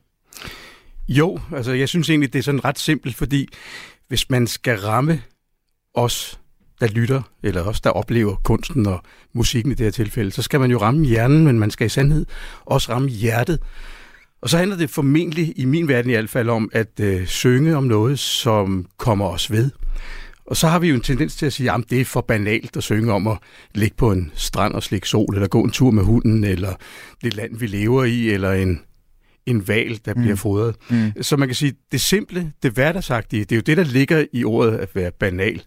[1.08, 3.48] Jo, altså jeg synes egentlig, det er sådan ret simpelt, fordi
[4.08, 5.22] hvis man skal ramme
[5.94, 6.40] os,
[6.80, 9.02] der lytter, eller os, der oplever kunsten og
[9.34, 11.90] musikken i det her tilfælde, så skal man jo ramme hjernen, men man skal i
[11.90, 12.26] sandhed
[12.66, 13.60] også ramme hjertet.
[14.42, 17.76] Og så handler det formentlig, i min verden i hvert fald, om at øh, synge
[17.76, 19.72] om noget, som kommer os ved.
[20.46, 22.78] Og så har vi jo en tendens til at sige, at det er for banalt
[22.78, 23.38] at synge om at
[23.76, 26.74] ligge på en strand og slikke sol, eller gå en tur med hunden, eller
[27.24, 28.82] det land, vi lever i, eller en,
[29.46, 30.22] en val, der mm.
[30.22, 30.76] bliver fodret.
[30.90, 31.12] Mm.
[31.22, 34.44] Så man kan sige, det simple, det hverdagsagtige, det er jo det, der ligger i
[34.44, 35.62] ordet at være banal.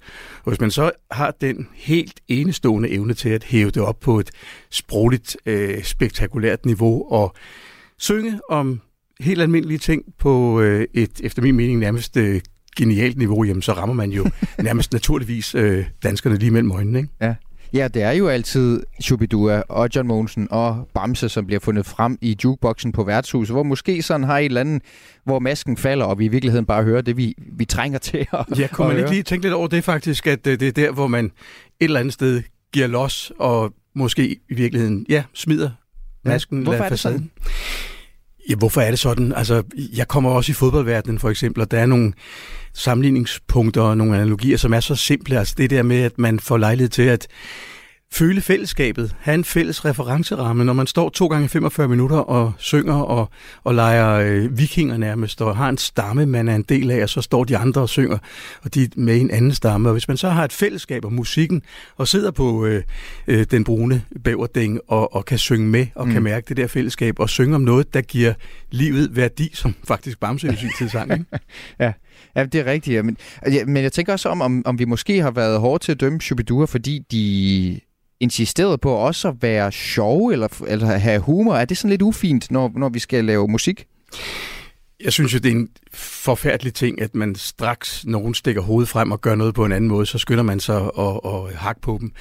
[0.45, 4.21] Og hvis man så har den helt enestående evne til at hæve det op på
[4.21, 4.31] et
[4.71, 7.35] sprogligt, øh, spektakulært niveau, og
[7.99, 8.81] synge om
[9.21, 12.41] helt almindelige ting på øh, et, efter min mening, nærmest øh,
[12.77, 14.31] genialt niveau, jamen så rammer man jo
[14.63, 16.99] nærmest naturligvis øh, danskerne lige mellem øjnene.
[16.99, 17.11] Ikke?
[17.21, 17.35] Ja.
[17.73, 22.19] Ja, det er jo altid Shubidua og John Mogensen og Bamse, som bliver fundet frem
[22.21, 24.83] i jukeboxen på værtshuset, hvor måske sådan har et eller andet,
[25.25, 28.59] hvor masken falder, og vi i virkeligheden bare hører det, vi, vi trænger til at
[28.59, 30.93] Ja, kunne man ikke lige tænke lidt over det faktisk, at øh, det er der,
[30.93, 31.31] hvor man et
[31.81, 32.43] eller andet sted
[32.73, 35.71] giver los, og måske i virkeligheden, ja, smider
[36.25, 36.59] masken.
[36.59, 37.31] Ja, hvorfor er det sådan?
[38.49, 39.33] Ja, hvorfor er det sådan?
[39.33, 39.63] Altså,
[39.97, 42.13] jeg kommer også i fodboldverdenen for eksempel, og der er nogle
[42.73, 45.39] sammenligningspunkter og nogle analogier, som er så simple.
[45.39, 47.27] Altså det der med, at man får lejlighed til at
[48.13, 52.95] føle fællesskabet, have en fælles referenceramme, når man står to gange 45 minutter og synger
[52.95, 53.31] og,
[53.65, 57.09] og leger øh, vikinger nærmest, og har en stamme, man er en del af, og
[57.09, 58.19] så står de andre og synger,
[58.63, 59.89] og de er med en anden stamme.
[59.89, 61.63] Og hvis man så har et fællesskab og musikken,
[61.97, 62.83] og sidder på øh,
[63.27, 66.13] øh, den brune bæverding og, og kan synge med, og mm.
[66.13, 68.35] kan mærke det der fællesskab, og synge om noget, der giver
[68.71, 71.13] livet værdi, som faktisk Bamse i sin tid sang.
[71.13, 71.25] Ikke?
[71.81, 71.93] ja.
[72.37, 72.97] Ja, det er rigtigt.
[72.97, 73.03] Ja.
[73.03, 73.17] Men,
[73.53, 76.01] ja, men jeg tænker også om, om, om vi måske har været hårde til at
[76.01, 77.81] dømme Shubidua, fordi de
[78.21, 81.55] insisteret på også at være sjov eller, eller have humor.
[81.55, 83.87] Er det sådan lidt ufint, når, når vi skal lave musik?
[85.05, 89.13] Jeg synes jo, det er en forfærdelig ting, at man straks nogen stikker hovedet frem
[89.13, 91.99] og gør noget på en anden måde, så skynder man sig og, og hakke på
[92.01, 92.13] dem.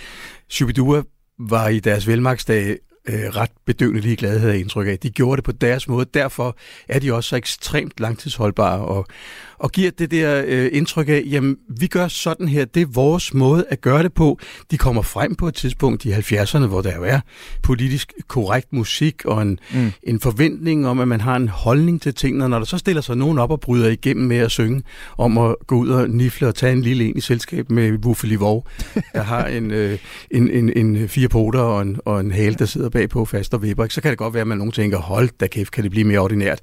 [0.49, 1.03] Shubidua
[1.39, 2.77] var i deres velmagsdag
[3.07, 4.99] øh, ret bedøvende ligeglade, havde jeg indtryk af.
[4.99, 9.07] De gjorde det på deres måde, derfor er de også så ekstremt langtidsholdbare og,
[9.59, 13.33] og giver det der øh, indtryk af, jamen vi gør sådan her, det er vores
[13.33, 14.39] måde at gøre det på.
[14.71, 17.19] De kommer frem på et tidspunkt i 70'erne, hvor der jo er
[17.63, 19.91] politisk korrekt musik og en, mm.
[20.03, 22.49] en forventning om, at man har en holdning til tingene.
[22.49, 24.83] Når der så stiller sig nogen op og bryder igennem med at synge
[25.17, 28.35] om at gå ud og nifle og tage en lille en i selskab med Wuffeli
[28.35, 28.67] Vov,
[29.13, 29.99] der har en, øh,
[30.31, 33.61] en, en, en fire poter og en, og en hale, der sidder bagpå fast og
[33.63, 35.91] vipper, så kan det godt være, at man nogen tænker, hold da kæft, kan det
[35.91, 36.59] blive mere ordinært.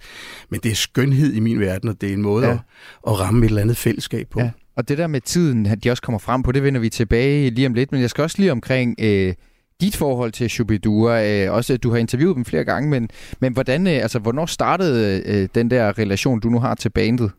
[0.51, 2.53] Men det er skønhed i min verden, og det er en måde ja.
[2.53, 2.59] at,
[3.07, 4.41] at ramme et eller andet fællesskab på.
[4.41, 4.51] Ja.
[4.76, 7.51] Og det der med tiden, at de også kommer frem på, det vender vi tilbage
[7.51, 9.35] lige om lidt, men jeg skal også lige omkring øh,
[9.80, 13.09] dit forhold til Shubidua, øh, også at du har interviewet dem flere gange, men,
[13.41, 17.30] men hvordan, øh, altså, hvornår startede øh, den der relation, du nu har til bandet?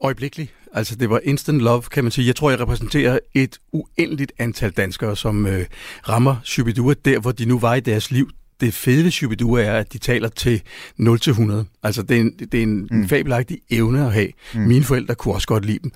[0.00, 0.54] Øjeblikkeligt.
[0.72, 2.26] Altså, det var instant love, kan man sige.
[2.26, 5.66] Jeg tror, jeg repræsenterer et uendeligt antal danskere, som øh,
[6.08, 8.30] rammer Shubidua der, hvor de nu var i deres liv.
[8.60, 10.62] Det fede ved Shubidua er, at de taler til
[11.00, 11.78] 0-100.
[11.82, 13.08] Altså, det er en, det er en mm.
[13.08, 14.28] fabelagtig evne at have.
[14.54, 14.60] Mm.
[14.60, 15.92] Mine forældre kunne også godt lide dem.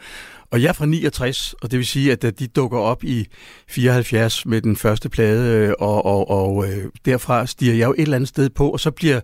[0.50, 3.26] Og jeg er fra 69, og det vil sige, at de dukker op i
[3.68, 8.00] 74 med den første plade, øh, og, og, og øh, derfra stiger jeg jo et
[8.02, 9.20] eller andet sted på, og så bliver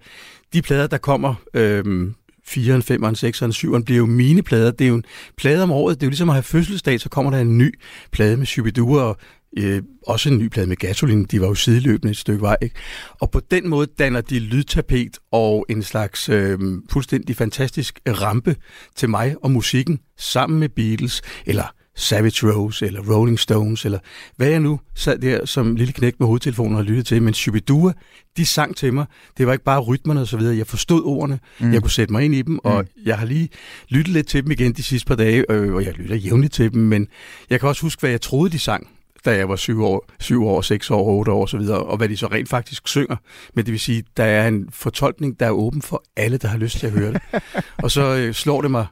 [0.52, 2.10] de plader, der kommer øh,
[2.50, 4.70] 4'eren, 5'eren, 6'eren, 7'eren bliver jo mine plader.
[4.70, 5.04] Det er jo en
[5.36, 6.00] plade om året.
[6.00, 7.78] Det er jo ligesom at have fødselsdag, så kommer der en ny
[8.10, 9.16] plade med Shubidua, og
[9.58, 11.24] øh, også en ny plade med Gasolin.
[11.24, 12.56] De var jo sideløbende et stykke vej.
[12.62, 12.74] Ikke?
[13.20, 16.58] Og på den måde danner de lydtapet og en slags øh,
[16.90, 18.56] fuldstændig fantastisk rampe
[18.96, 23.98] til mig og musikken sammen med Beatles, eller Savage Rose, eller Rolling Stones, eller
[24.36, 27.22] hvad jeg nu sad der som lille knæk med hovedtelefonen og lyttede til.
[27.22, 27.92] Men Shubidua,
[28.36, 29.06] de sang til mig.
[29.38, 30.56] Det var ikke bare rytmerne og så videre.
[30.56, 31.38] Jeg forstod ordene.
[31.60, 31.72] Mm.
[31.72, 33.02] Jeg kunne sætte mig ind i dem, og mm.
[33.04, 33.48] jeg har lige
[33.88, 36.72] lyttet lidt til dem igen de sidste par dage, øh, og jeg lytter jævnligt til
[36.72, 37.06] dem, men
[37.50, 38.88] jeg kan også huske, hvad jeg troede, de sang
[39.24, 42.16] da jeg var syv år, syv år, seks år, otte år osv., og hvad de
[42.16, 43.16] så rent faktisk synger.
[43.54, 46.58] Men det vil sige, der er en fortolkning, der er åben for alle, der har
[46.58, 47.22] lyst til at høre det.
[47.84, 48.86] og så øh, slår det mig,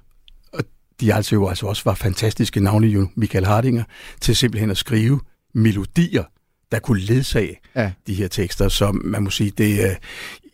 [0.52, 0.64] og
[1.00, 3.84] de altså jo altså også var fantastiske navne, jo Michael Hardinger,
[4.20, 5.20] til simpelthen at skrive
[5.54, 6.24] melodier,
[6.72, 7.92] der kunne ledsage ja.
[8.06, 9.94] de her tekster, som man må sige, det er...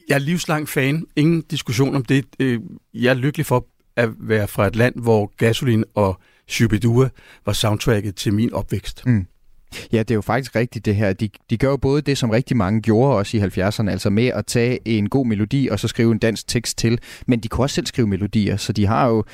[0.09, 2.25] Jeg er livslang fan, ingen diskussion om det.
[2.41, 2.61] Øh,
[2.95, 3.67] jeg er lykkelig for
[3.97, 7.09] at være fra et land, hvor gasolin og Shubidua
[7.47, 9.07] var soundtracket til min opvækst.
[9.07, 9.27] Mm.
[9.93, 11.13] Ja, det er jo faktisk rigtigt det her.
[11.13, 14.27] De, de gør jo både det, som rigtig mange gjorde også i 70'erne, altså med
[14.27, 17.65] at tage en god melodi og så skrive en dansk tekst til, men de kunne
[17.65, 19.25] også selv skrive melodier, så de har jo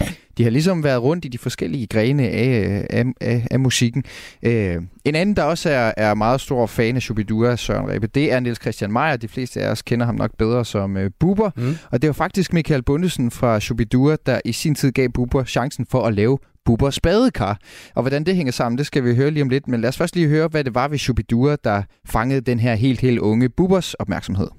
[0.40, 4.04] de har ligesom været rundt i de forskellige grene af, af, af, af musikken.
[4.42, 8.32] Øh, en anden, der også er, er meget stor fan af Shubidua, Søren Rebbe, det
[8.32, 9.16] er Niels Christian Meyer.
[9.16, 11.50] De fleste af os kender ham nok bedre som uh, Buber.
[11.56, 11.76] Mm.
[11.90, 15.86] Og det var faktisk Michael Bundesen fra Shubidua, der i sin tid gav Buber chancen
[15.90, 16.38] for at lave
[16.70, 17.54] Bubbers badekar.
[17.96, 19.68] Og hvordan det hænger sammen, det skal vi høre lige om lidt.
[19.68, 21.78] Men lad os først lige høre, hvad det var ved Shubidua, der
[22.16, 24.50] fangede den her helt, helt unge Bubbers opmærksomhed.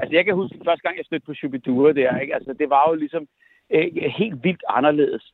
[0.00, 2.34] Altså, jeg kan huske første gang, jeg stødte på Shubidua der, ikke?
[2.34, 3.24] Altså, det var jo ligesom
[3.74, 3.86] øh,
[4.20, 5.24] helt vildt anderledes.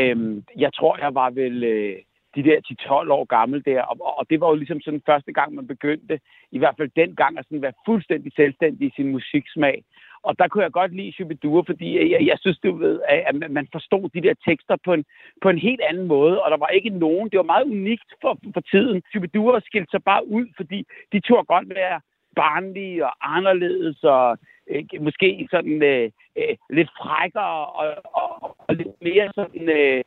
[0.00, 1.96] Øhm, jeg tror, jeg var vel øh,
[2.36, 5.54] de der 10-12 år gammel der, og, og det var jo ligesom sådan første gang,
[5.54, 6.20] man begyndte,
[6.56, 9.76] i hvert fald den gang, at sådan være fuldstændig selvstændig i sin musiksmag.
[10.22, 13.68] Og der kunne jeg godt lide Shubidua, fordi jeg, jeg synes, du ved, at man
[13.72, 15.04] forstod de der tekster på en,
[15.42, 18.38] på en helt anden måde, og der var ikke nogen, det var meget unikt for,
[18.54, 19.02] for tiden.
[19.10, 22.00] Shubidua skilte sig bare ud, fordi de turde godt være
[22.36, 24.38] barnlige og anderledes, og
[24.70, 30.04] øh, måske sådan øh, øh, lidt frækkere og, og, og lidt mere sådan øh,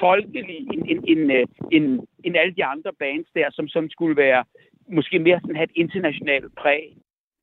[0.00, 4.16] folkelig end, end, end, øh, end, end alle de andre bands der, som, som skulle
[4.16, 4.44] være
[4.88, 6.96] måske mere sådan have et internationalt præg.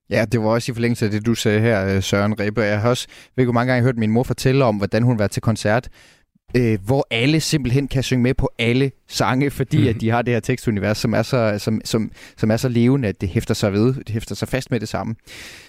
[0.09, 2.61] Ja, det var også i forlængelse af det, du sagde her, øh, Søren Rebbe.
[2.61, 5.27] Jeg har også, ved hvor mange gange hørt min mor fortælle om, hvordan hun var
[5.27, 5.89] til koncert,
[6.55, 9.87] øh, hvor alle simpelthen kan synge med på alle sange, fordi mm.
[9.87, 13.07] at de har det her tekstunivers, som er, så, som, som, som er så levende,
[13.07, 15.15] at det hæfter sig ved, det hæfter sig fast med det samme.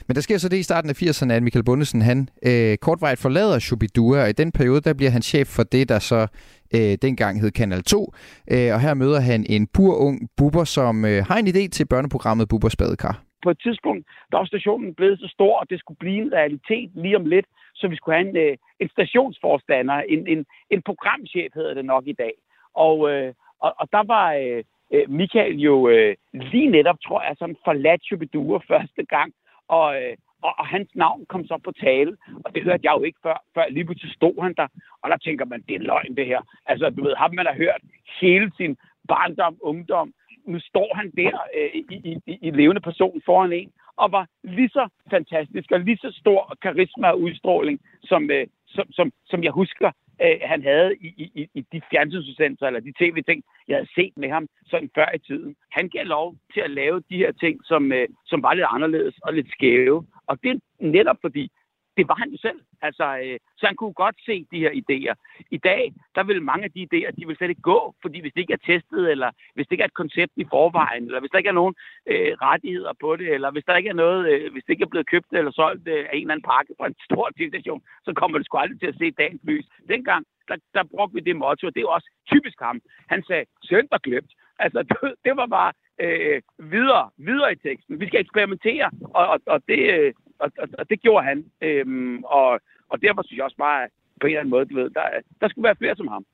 [0.09, 3.18] Men der sker så det i starten af 80'erne, at Michael Bundesen, han øh, kortvejt
[3.18, 6.26] forlader Shubidua, og i den periode, der bliver han chef for det, der så
[6.74, 8.14] øh, dengang hed Kanal 2,
[8.51, 11.86] øh, og her møder han en pur ung buber, som øh, har en idé til
[11.86, 15.99] børneprogrammet Bubbers Badekar på et tidspunkt, der var stationen blevet så stor, og det skulle
[15.99, 20.26] blive en realitet lige om lidt, så vi skulle have en, øh, en stationsforstander, en,
[20.26, 22.32] en, en programchef hedder det nok i dag.
[22.74, 27.36] Og, øh, og, og der var øh, øh Michael jo øh, lige netop, tror jeg,
[27.39, 29.32] sådan forladt Chubidua første gang,
[29.68, 33.03] og, øh, og, og hans navn kom så på tale, og det hørte jeg jo
[33.03, 34.68] ikke før, før lige pludselig stod han der,
[35.03, 36.41] og der tænker man, det er løgn det her.
[36.66, 37.82] Altså, du ved, ham man har hørt
[38.20, 38.76] hele sin
[39.09, 40.12] barndom, ungdom,
[40.49, 44.68] nu står han der øh, i, i, i levende person foran en, og var lige
[44.68, 49.53] så fantastisk og lige så stor karisma og udstråling, som, øh, som, som, som jeg
[49.53, 49.90] husker,
[50.22, 51.09] øh, han havde i,
[51.40, 55.18] i, i de fjernsynsudsendelser eller de tv-ting, jeg havde set med ham sådan før i
[55.18, 55.57] tiden.
[55.70, 59.18] Han gav lov til at lave de her ting, som, øh, som var lidt anderledes
[59.22, 60.07] og lidt skæve.
[60.26, 61.51] Og det er netop fordi,
[61.99, 62.61] det var han jo selv.
[62.82, 65.14] Altså, øh, så han kunne godt se de her idéer.
[65.51, 65.82] I dag,
[66.16, 68.59] der vil mange af de idéer, de vil slet ikke gå, fordi hvis det ikke
[68.59, 71.55] er testet, eller hvis det ikke er et koncept i forvejen, eller hvis der ikke
[71.55, 71.74] er nogen
[72.07, 74.94] øh, rettigheder på det, eller hvis der ikke er noget, øh, hvis det ikke er
[74.94, 78.11] blevet købt eller solgt øh, af en eller anden pakke fra en stor station, så
[78.18, 79.66] kommer det sgu aldrig til at se dagens lys.
[79.88, 82.80] Dengang, der, der brugte vi det motto, og det er også typisk ham.
[83.12, 84.32] Han sagde, søndag glemt.
[84.59, 85.72] Altså, det, det var bare
[86.05, 88.01] øh, videre, videre i teksten.
[88.01, 90.12] Vi skal eksperimentere, og, og, og, det, øh,
[90.43, 91.45] og, og, og det gjorde han.
[91.62, 92.61] Øhm, og,
[92.93, 95.05] og derfor synes jeg også bare, at på en eller anden måde, du ved, der,
[95.41, 96.24] der skulle være flere som ham.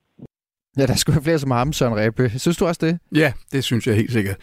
[0.77, 2.29] Ja, der skulle være flere som ham, Søren Rebbe.
[2.29, 2.99] Synes du også det?
[3.15, 4.37] Ja, det synes jeg helt sikkert.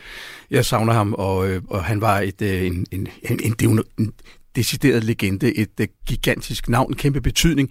[0.50, 4.12] Jeg savner ham, og, øh, og han var et, øh, en, en, en, en, en
[4.56, 7.70] decideret legende, et, et gigantisk navn, kæmpe betydning,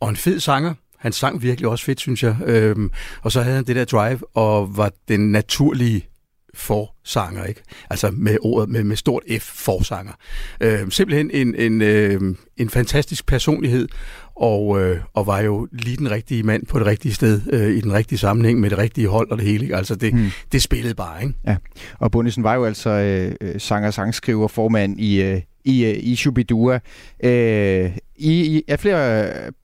[0.00, 0.74] og en fed sanger.
[0.98, 2.36] Han sang virkelig også fedt, synes jeg.
[2.46, 2.90] Øhm,
[3.22, 6.08] og så havde han det der drive, og var den naturlige
[6.54, 7.62] forsanger, ikke?
[7.90, 10.12] Altså med ordet med, med stort F forsanger.
[10.60, 12.20] Øh, simpelthen en, en, øh,
[12.56, 13.88] en fantastisk personlighed,
[14.36, 17.80] og, øh, og var jo lige den rigtige mand på det rigtige sted, øh, i
[17.80, 19.62] den rigtige sammenhæng med det rigtige hold og det hele.
[19.62, 19.76] Ikke?
[19.76, 20.30] Altså det, hmm.
[20.52, 21.34] det spillede bare, ikke?
[21.46, 21.56] Ja,
[21.98, 26.16] og Bundesen var jo altså øh, øh sanger, sangskriver, formand i, øh, i, øh, i
[26.16, 26.78] Shubidua.
[27.24, 29.00] Øh, i, i af, flere,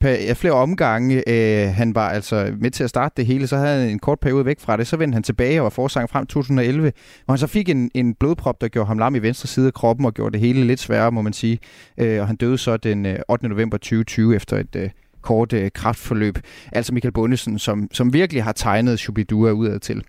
[0.01, 3.81] af flere omgange, øh, han var altså med til at starte det hele, så havde
[3.81, 6.25] han en kort periode væk fra det, så vendte han tilbage og var forsanger frem
[6.25, 6.91] 2011,
[7.25, 9.73] hvor han så fik en, en blodprop, der gjorde ham lam i venstre side af
[9.73, 11.59] kroppen og gjorde det hele lidt sværere, må man sige.
[11.97, 13.47] Øh, og han døde så den øh, 8.
[13.47, 14.89] November 2020 efter et øh,
[15.21, 16.39] kort øh, kraftforløb.
[16.71, 20.03] Altså Michael Bundesen, som, som virkelig har tegnet Shubidua udad til.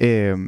[0.00, 0.38] Øh,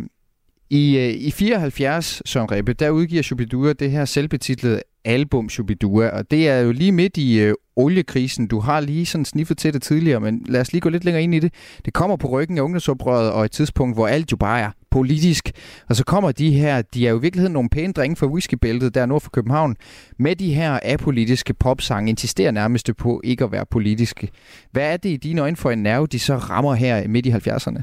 [0.70, 6.30] i, øh, I 74, Søren Rebbe, der udgiver Shubidua det her selvbetitlede album Shubidua, og
[6.30, 8.46] det er jo lige midt i øh, oliekrisen.
[8.46, 11.22] Du har lige sådan sniffet til det tidligere, men lad os lige gå lidt længere
[11.22, 11.54] ind i det.
[11.84, 15.50] Det kommer på ryggen af ungdomsoprøret og et tidspunkt, hvor alt jo bare er politisk.
[15.88, 18.94] Og så kommer de her, de er jo i virkeligheden nogle pæne drenge fra whiskybæltet
[18.94, 19.76] der nord for København,
[20.18, 24.28] med de her apolitiske popsange, insisterer nærmest på ikke at være politiske.
[24.72, 27.30] Hvad er det i dine øjne for en nerve, de så rammer her midt i
[27.30, 27.82] 70'erne?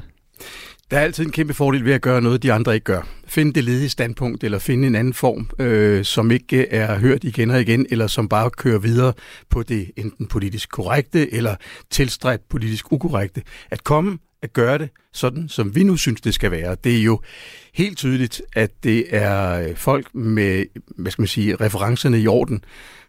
[0.90, 3.02] Der er altid en kæmpe fordel ved at gøre noget, de andre ikke gør.
[3.26, 7.50] Finde det ledige standpunkt, eller finde en anden form, øh, som ikke er hørt igen
[7.50, 9.12] og igen, eller som bare kører videre
[9.50, 11.56] på det enten politisk korrekte, eller
[11.90, 13.42] tilstræbt politisk ukorrekte.
[13.70, 16.76] At komme at gøre det sådan, som vi nu synes, det skal være.
[16.84, 17.20] Det er jo
[17.74, 20.64] helt tydeligt, at det er folk med,
[20.96, 22.64] hvad skal man sige, referencerne i orden.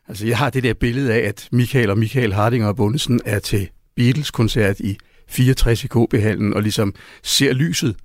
[0.08, 3.40] Altså, jeg har det der billede af, at Michael og Michael Hardinger og Bundesen er
[3.40, 4.98] til Beatles-koncert i
[5.30, 7.96] 64 i KB-hallen og ligesom ser lyset.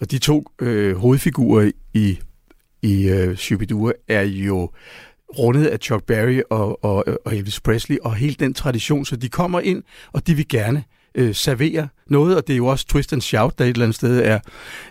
[0.00, 2.18] Og de to øh, hovedfigurer i,
[2.82, 4.70] i øh, Shubidua er jo
[5.38, 9.28] rundet af Chuck Berry og, og, og Elvis Presley og hele den tradition, så de
[9.28, 13.12] kommer ind, og de vil gerne øh, servere noget, og det er jo også Twist
[13.12, 14.40] and Shout, der et eller andet sted er,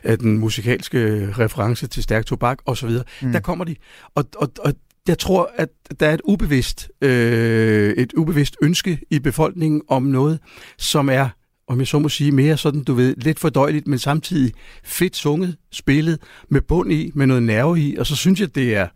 [0.03, 2.89] er den musikalske reference til stærk tobak osv.
[3.21, 3.31] Mm.
[3.31, 3.75] Der kommer de,
[4.15, 4.73] og, og, og
[5.07, 5.69] jeg tror, at
[5.99, 10.39] der er et ubevidst, øh, et ubevidst ønske i befolkningen om noget,
[10.77, 11.29] som er
[11.67, 14.53] om jeg så må sige, mere sådan, du ved, lidt fordøjeligt, men samtidig
[14.83, 18.75] fedt sunget, spillet, med bund i, med noget nerve i, og så synes jeg, det
[18.75, 18.87] er,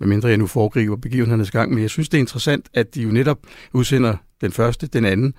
[0.00, 3.08] medmindre jeg nu foregriber begivenhedernes gang, men jeg synes, det er interessant, at de jo
[3.08, 3.38] netop
[3.72, 5.34] udsender den første, den anden.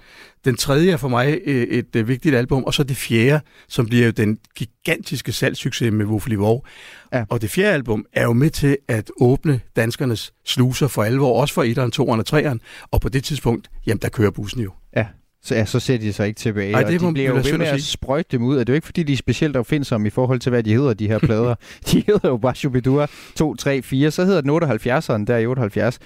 [0.46, 3.42] Den tredje er for mig øh, et, et, et vigtigt album, og så det fjerde,
[3.68, 6.66] som bliver jo den gigantiske salgssucces med Wuffly Vov.
[7.14, 7.26] Ja.
[7.30, 11.54] Og det fjerde album er jo med til at åbne danskernes sluser for alvor, også
[11.54, 12.58] for 1'eren, 2'eren og 3'eren,
[12.92, 14.72] og på det tidspunkt, jamen der kører bussen jo.
[15.44, 16.74] Så, ja, så ser de sig ikke tilbage.
[16.74, 18.58] Ej, det og de bliver jo ved med at sprøjte dem ud.
[18.58, 20.74] Og det er jo ikke, fordi de er specielt opfindsomme i forhold til, hvad de
[20.74, 21.56] hedder, de her plader.
[21.92, 24.12] de hedder jo bare Shubidua 2, 3, 4.
[24.12, 26.00] Så hedder den 78'eren der i 78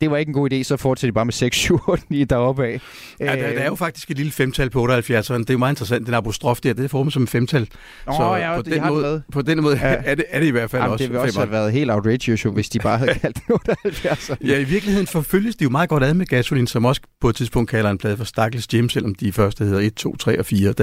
[0.00, 2.24] det var ikke en god idé, så fortsætter de bare med 6, 7, 8, 9
[2.24, 2.80] deroppe af.
[3.20, 5.58] Ja, der, der, er jo faktisk et lille femtal på 78, og det er jo
[5.58, 6.06] meget interessant.
[6.06, 7.68] Den apostrof der, det er formet som en femtal.
[8.06, 9.96] Nå, så ja, på, den måde, på den måde ja.
[10.04, 11.90] er, det, er det i hvert fald Jamen, også Det ville også have været helt
[11.90, 14.30] outrageous, jo, hvis de bare havde kaldt den 78.
[14.44, 17.36] ja, i virkeligheden forfølges de jo meget godt ad med Gasolin, som også på et
[17.36, 20.46] tidspunkt kalder en plade for Stakkels Jim, selvom de første hedder 1, 2, 3 og
[20.46, 20.74] 4,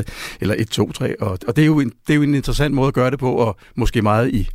[0.42, 1.22] eller 1, 2, 3.
[1.22, 3.20] Og, og det, er jo en, det er jo en interessant måde at gøre det
[3.20, 4.50] på, og måske meget i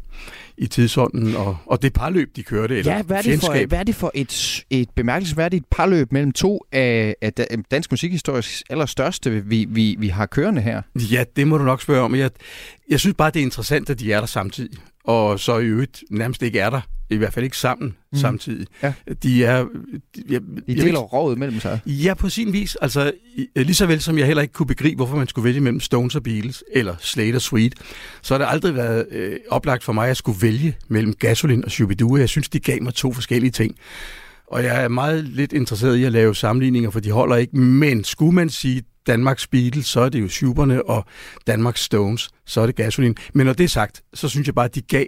[0.59, 3.79] i tidsånden, og, og det parløb, de kørte, eller ja, hvad er det for, hvad
[3.79, 7.33] er det for et, et bemærkelsesværdigt parløb mellem to af, af
[7.71, 10.83] dansk musikhistories allerstørste, vi, vi, vi har kørende her?
[10.95, 12.15] Ja, det må du nok spørge om.
[12.15, 12.31] Jeg,
[12.89, 16.05] jeg synes bare, det er interessant, at de er der samtidig, og så i øvrigt
[16.11, 16.81] nærmest ikke er der
[17.11, 18.19] i hvert fald ikke sammen mm.
[18.19, 18.67] samtidig.
[18.83, 18.93] Ja.
[19.23, 19.67] De er...
[20.29, 21.81] Jeg, de deler rådet mellem sig.
[21.87, 22.77] Ja, på sin vis.
[22.77, 23.13] Altså,
[23.57, 26.15] lige så vel som jeg heller ikke kunne begribe, hvorfor man skulle vælge mellem Stones
[26.17, 27.75] og Beatles, eller Slade og Sweet,
[28.23, 31.71] så har det aldrig været øh, oplagt for mig at skulle vælge mellem Gasolin og
[31.71, 32.19] Shubidua.
[32.19, 33.77] Jeg synes, de gav mig to forskellige ting.
[34.51, 37.59] Og jeg er meget lidt interesseret i at lave sammenligninger, for de holder ikke.
[37.59, 41.05] Men skulle man sige Danmarks Beatles, så er det jo Schuberne, og
[41.47, 43.17] Danmarks Stones, så er det Gasolin.
[43.35, 45.07] Men når det er sagt, så synes jeg bare, at de gav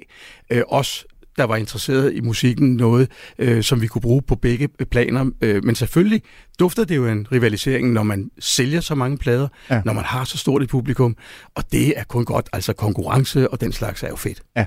[0.53, 4.69] øh, os der var interesseret i musikken, noget, øh, som vi kunne bruge på begge
[4.91, 5.31] planer.
[5.41, 6.23] Øh, men selvfølgelig
[6.59, 9.83] dufter det jo en rivalisering, når man sælger så mange plader, ja.
[9.85, 11.17] når man har så stort et publikum,
[11.55, 12.49] og det er kun godt.
[12.53, 14.43] Altså konkurrence og den slags er jo fedt.
[14.57, 14.67] Ja.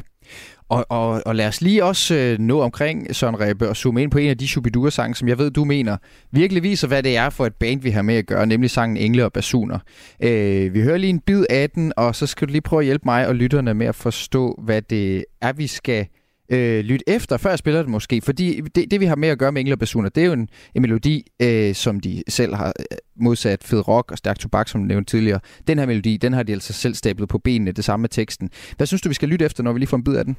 [0.73, 4.11] Og, og, og lad os lige også øh, nå omkring Søren Rebbe og zoome ind
[4.11, 5.97] på en af de Shubidua-sange, som jeg ved, du mener
[6.31, 8.97] virkelig viser, hvad det er for et band, vi har med at gøre, nemlig sangen
[8.97, 9.79] Engle og Basuner.
[10.19, 12.85] Øh, vi hører lige en bid af den, og så skal du lige prøve at
[12.85, 16.07] hjælpe mig og lytterne med at forstå, hvad det er, vi skal
[16.53, 18.21] øh, lytte efter, før jeg spiller det måske.
[18.21, 20.49] Fordi det, det vi har med at gøre med Engler Basuner, det er jo en,
[20.75, 24.81] en melodi, øh, som de selv har øh, modsat Fed Rock og Stærk Tobak, som
[24.81, 25.39] nævnte tidligere.
[25.67, 28.49] Den her melodi, den har de altså selv stablet på benene, det samme med teksten.
[28.77, 30.37] Hvad synes du, vi skal lytte efter, når vi lige får en bid af den?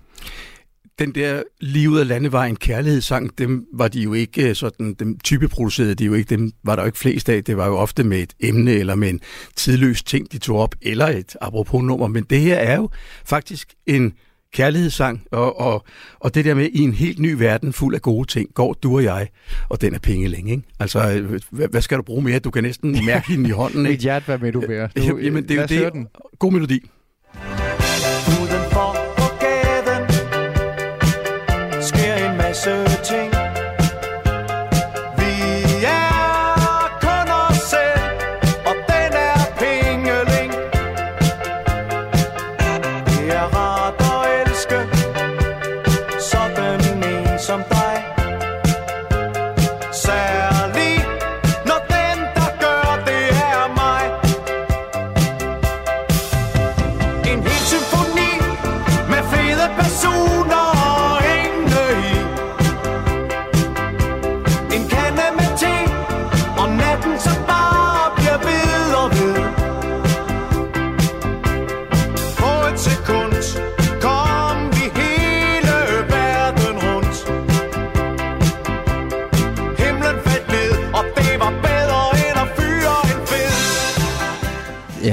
[0.98, 5.48] den der livet af landevejen kærlighedssang, dem var de jo ikke øh, sådan, dem type
[5.48, 7.44] producerede de jo ikke, dem var der jo ikke flest af.
[7.44, 9.20] Det var jo ofte med et emne eller med en
[9.56, 12.08] tidløs ting, de tog op, eller et apropos nummer.
[12.08, 12.88] Men det her er jo
[13.24, 14.12] faktisk en
[14.54, 15.84] kærlighedssang, og, og,
[16.20, 18.96] og det der med i en helt ny verden fuld af gode ting, går du
[18.96, 19.28] og jeg,
[19.68, 20.50] og den er penge længe.
[20.50, 20.62] Ikke?
[20.80, 22.38] Altså, øh, hvad, hvad skal du bruge mere?
[22.38, 23.80] Du kan næsten mærke hende i hånden.
[23.86, 23.90] Ikke?
[23.90, 24.88] Mit hjerte, hvad med du mere?
[24.96, 26.06] Du, Jamen, det er jo det.
[26.38, 26.90] God melodi.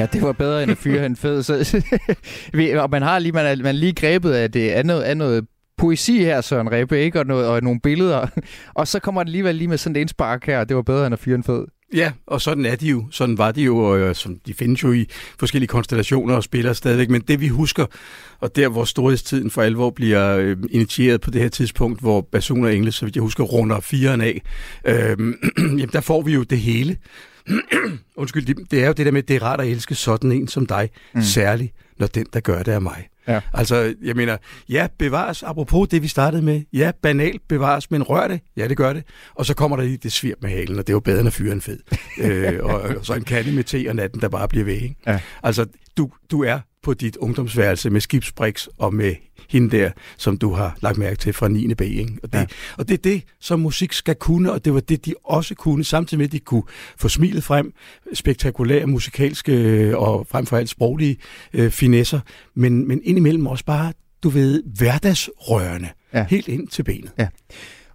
[0.01, 1.43] Ja, det var bedre end at fyre en fed.
[1.43, 1.83] Så,
[2.83, 5.45] og man har lige, man er, man er lige grebet af det er noget, noget
[5.77, 7.19] poesi her, Søren Rebbe, ikke?
[7.19, 8.27] Og, noget, og nogle billeder.
[8.73, 11.13] Og så kommer det alligevel lige med sådan et indspark her, det var bedre end
[11.13, 11.65] at fyre en fed.
[11.93, 13.05] Ja, og sådan er de jo.
[13.11, 15.05] Sådan var de jo, og øh, som de findes jo i
[15.39, 17.09] forskellige konstellationer og spiller stadigvæk.
[17.09, 17.85] Men det vi husker,
[18.39, 22.65] og der hvor storhedstiden for alvor bliver øh, initieret på det her tidspunkt, hvor Basun
[22.65, 24.41] og Engle, så vidt jeg husker, runder firen af,
[24.85, 25.17] øh,
[25.79, 26.97] jamen der får vi jo det hele.
[28.15, 30.47] Undskyld, det er jo det der med, at det er rart at elske sådan en
[30.47, 31.21] som dig, mm.
[31.21, 33.07] særligt når den, der gør det, er mig.
[33.27, 33.39] Ja.
[33.53, 34.37] Altså, jeg mener,
[34.69, 38.77] ja, bevares, apropos det, vi startede med, ja, banalt bevares, men rør det, ja, det
[38.77, 39.03] gør det.
[39.35, 41.27] Og så kommer der lige det svir med halen, og det er jo bedre end
[41.27, 41.79] at fyre en fed.
[42.21, 44.95] øh, og, og, så en katte med te og natten, der bare bliver ved, ikke?
[45.07, 45.19] Ja.
[45.43, 45.65] Altså,
[45.97, 49.15] du, du er på dit ungdomsværelse med skibsbriks og med
[49.49, 51.73] hende der, som du har lagt mærke til fra 9.
[51.73, 51.82] B.
[51.82, 52.17] Ikke?
[52.23, 52.45] Og, det, ja.
[52.77, 55.84] og det er det, som musik skal kunne, og det var det, de også kunne,
[55.84, 56.63] samtidig med, at de kunne
[56.97, 57.73] få smilet frem,
[58.13, 61.17] spektakulære musikalske øh, og frem for alt sproglige
[61.53, 62.19] øh, finesser,
[62.55, 66.25] men, men indimellem også bare, du ved, hverdagsrørende, ja.
[66.29, 67.11] helt ind til benet.
[67.19, 67.27] Ja.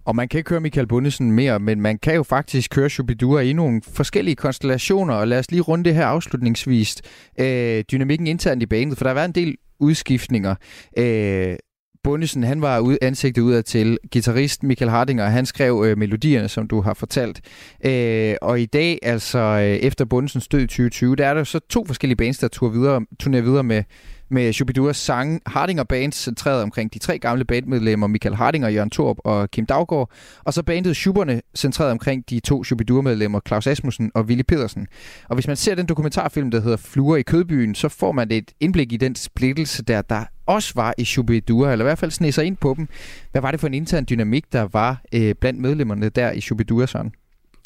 [0.07, 3.41] Og man kan ikke høre Michael Bundesen mere, men man kan jo faktisk køre Shubidua
[3.41, 7.01] i nogle forskellige konstellationer, og lad os lige runde det her afslutningsvis.
[7.39, 10.55] Øh, dynamikken internt i banen, for der har været en del udskiftninger.
[10.97, 11.55] Øh,
[12.03, 16.67] Bundesen, han var ud, ansigtet udad til guitarist Michael Hardinger, han skrev øh, melodierne, som
[16.67, 17.41] du har fortalt.
[17.85, 21.59] Øh, og i dag, altså øh, efter Bundesens død i 2020, der er der så
[21.69, 23.83] to forskellige bands, der turnerer videre, turnerer videre med
[24.29, 29.17] med Shubiduras sang Hardinger Band, centreret omkring de tre gamle bandmedlemmer Michael Hardinger, Jørgen Torp
[29.23, 30.11] og Kim Daggaard,
[30.43, 34.87] og så bandet Schuberne, centreret omkring de to Shubidur-medlemmer Claus Asmussen og Willy Pedersen.
[35.29, 38.51] Og hvis man ser den dokumentarfilm, der hedder Fluer i Kødbyen, så får man et
[38.59, 42.31] indblik i den splittelse, der, der også var i Shubidua, eller i hvert fald sne
[42.31, 42.87] sig ind på dem.
[43.31, 46.85] Hvad var det for en intern dynamik, der var øh, blandt medlemmerne der i Shubidua,
[46.85, 47.11] sådan?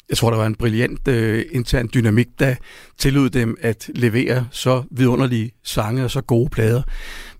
[0.08, 2.54] Jeg tror, der var en brilliant øh, intern dynamik, der
[2.98, 6.82] tillod dem at levere så vidunderlige sange og så gode plader.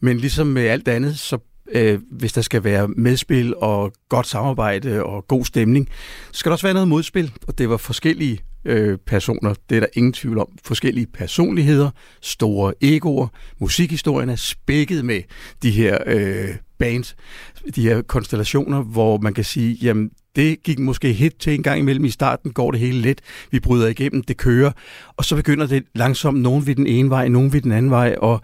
[0.00, 1.38] Men ligesom med alt andet, så
[1.72, 5.88] øh, hvis der skal være medspil og godt samarbejde og god stemning,
[6.32, 9.80] så skal der også være noget modspil, og det var forskellige øh, personer, det er
[9.80, 10.48] der ingen tvivl om.
[10.64, 11.90] Forskellige personligheder,
[12.20, 15.22] store egoer, musikhistorien er spækket med
[15.62, 16.48] de her øh,
[16.78, 17.16] bands,
[17.74, 21.78] de her konstellationer, hvor man kan sige, jamen det gik måske hit til en gang
[21.78, 22.04] imellem.
[22.04, 23.20] I starten går det hele let.
[23.50, 24.72] Vi bryder igennem, det kører.
[25.16, 28.16] Og så begynder det langsomt, nogen ved den ene vej, nogen ved den anden vej.
[28.18, 28.40] Og,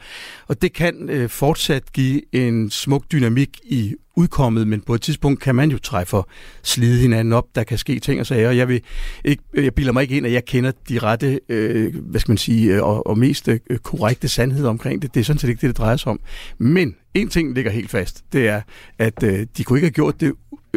[0.48, 5.40] og det kan øh, fortsat give en smuk dynamik i udkommet, men på et tidspunkt
[5.40, 6.26] kan man jo træffe og
[6.62, 7.44] slide hinanden op.
[7.54, 8.80] Der kan ske ting og sager, og jeg, vil
[9.24, 12.38] ikke, jeg bilder mig ikke ind, at jeg kender de rette, øh, hvad skal man
[12.38, 15.14] sige, øh, og, og mest øh, korrekte sandheder omkring det.
[15.14, 16.20] Det er sådan set ikke det, det drejer sig om.
[16.58, 18.60] Men en ting ligger helt fast, det er,
[18.98, 20.32] at øh, de kunne ikke have gjort det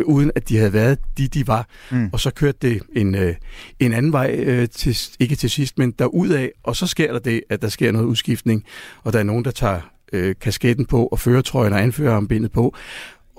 [0.06, 1.68] uden at de havde været de, de var.
[1.92, 2.10] Mm.
[2.14, 3.36] Og så kørte det en, øh,
[3.80, 7.42] en anden vej, øh, til, ikke til sidst, men derudad, og så sker der det,
[7.50, 8.64] at der sker noget udskiftning,
[9.04, 9.82] og der er nogen, der tager
[10.14, 12.76] øh, kasketten på og føretrøjen og anførerarmbindet på,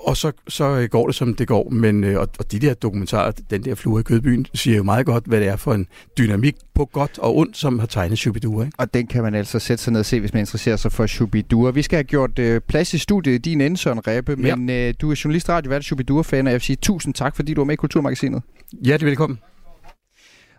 [0.03, 1.69] og så, så øh, går det, som det går.
[1.69, 5.05] Men, øh, og, og de der dokumentarer, den der flue i Kødbyen, siger jo meget
[5.05, 5.87] godt, hvad det er for en
[6.17, 8.65] dynamik på godt og ondt, som har tegnet Shubidua.
[8.65, 8.75] Ikke?
[8.79, 11.07] Og den kan man altså sætte sig ned og se, hvis man interesserer sig for
[11.07, 11.71] Shubidua.
[11.71, 14.87] Vi skal have gjort øh, plads i studiet din ende, Søren Rebbe, men ja.
[14.87, 17.53] øh, du er journalist, radio, hvad er Shubidua-fan, og jeg vil sige tusind tak, fordi
[17.53, 18.41] du var med i Kulturmagasinet.
[18.85, 19.39] Ja, det er velkommen.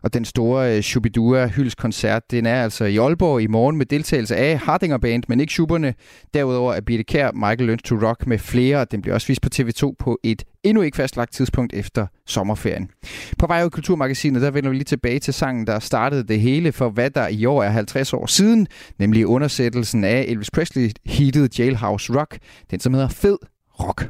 [0.04, 4.36] Og den store øh, Shubidua koncert, den er altså i Aalborg i morgen med deltagelse
[4.36, 5.94] af Hardinger Band, men ikke Schuberne.
[6.34, 8.84] Derudover er Birte Kær, Michael Lynch to Rock med flere.
[8.84, 12.90] Den bliver også vist på TV2 på et endnu ikke fastlagt tidspunkt efter sommerferien.
[13.38, 16.72] På vej ud Kulturmagasinet, der vender vi lige tilbage til sangen, der startede det hele
[16.72, 18.66] for hvad der i år er 50 år siden,
[18.98, 22.38] nemlig undersættelsen af Elvis Presley heated Jailhouse Rock,
[22.70, 23.36] den som hedder Fed
[23.80, 24.08] Rock.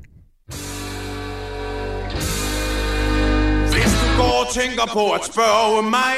[0.50, 0.73] you
[4.60, 6.14] tænker på at spørge mig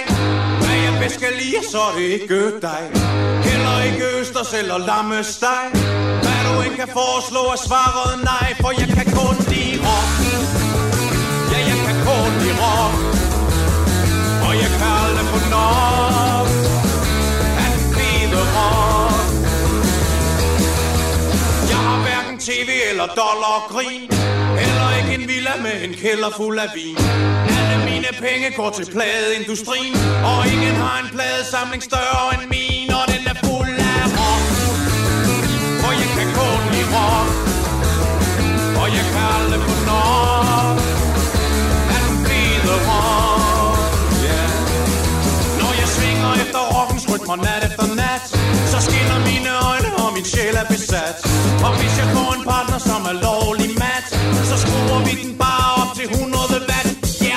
[0.63, 2.83] Hvad jeg bedst skal lide, så er det ikke dig?
[3.49, 5.67] Heller ikke østers eller lammesteg.
[6.25, 10.11] Hvad du ikke kan foreslå er svaret nej For jeg kan kun lide rock.
[11.53, 12.95] Ja, jeg kan kun lide rock.
[14.47, 16.47] Og jeg kan aldrig få nok
[17.67, 19.19] At blive rock.
[21.73, 24.03] Jeg har hverken tv eller dollar og grin
[25.21, 26.97] en villa med en kælder fuld af vin.
[27.89, 29.95] Mine penge går til pladeindustrien
[30.31, 34.45] Og ingen har en pladesamling større end min Og den er fuld af rock.
[35.83, 37.31] For jeg kan kun lide rock.
[38.81, 40.77] Og jeg kan aldrig få nok
[41.95, 43.79] Af den fede rock.
[44.27, 44.51] Yeah.
[45.61, 48.23] Når jeg svinger efter rockens rytmer nat efter nat
[48.73, 51.17] Så skinner mine øjne og min sjæl er besat.
[51.67, 53.66] Og hvis jeg får en partner som er lovlig
[54.57, 56.33] så skruer vi den bare op til 100
[56.69, 57.21] watt.
[57.21, 57.37] Ja,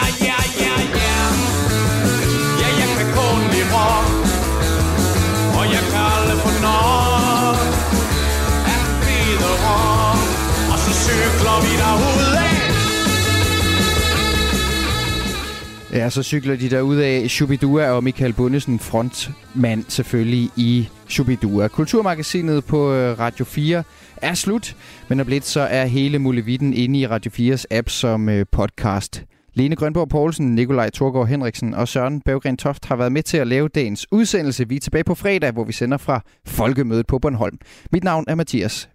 [15.93, 21.67] Ja, så cykler de der af Shubidua og Michael Bundesen, frontmand selvfølgelig i Shubidua.
[21.67, 23.83] Kulturmagasinet på øh, Radio 4
[24.21, 24.75] er slut,
[25.07, 29.25] men om lidt så er hele Mulevitten inde i Radio 4's app som øh, podcast.
[29.53, 33.47] Lene Grønborg Poulsen, Nikolaj Torgård Henriksen og Søren Berggren Toft har været med til at
[33.47, 34.67] lave dagens udsendelse.
[34.67, 37.57] Vi er tilbage på fredag, hvor vi sender fra Folkemødet på Bornholm.
[37.91, 38.89] Mit navn er Mathias.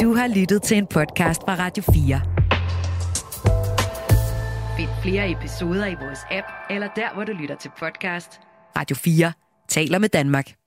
[0.00, 2.20] Du har lyttet til en podcast fra Radio 4.
[4.76, 8.40] Find flere episoder i vores app, eller der, hvor du lytter til podcast.
[8.76, 9.32] Radio 4
[9.68, 10.65] taler med Danmark.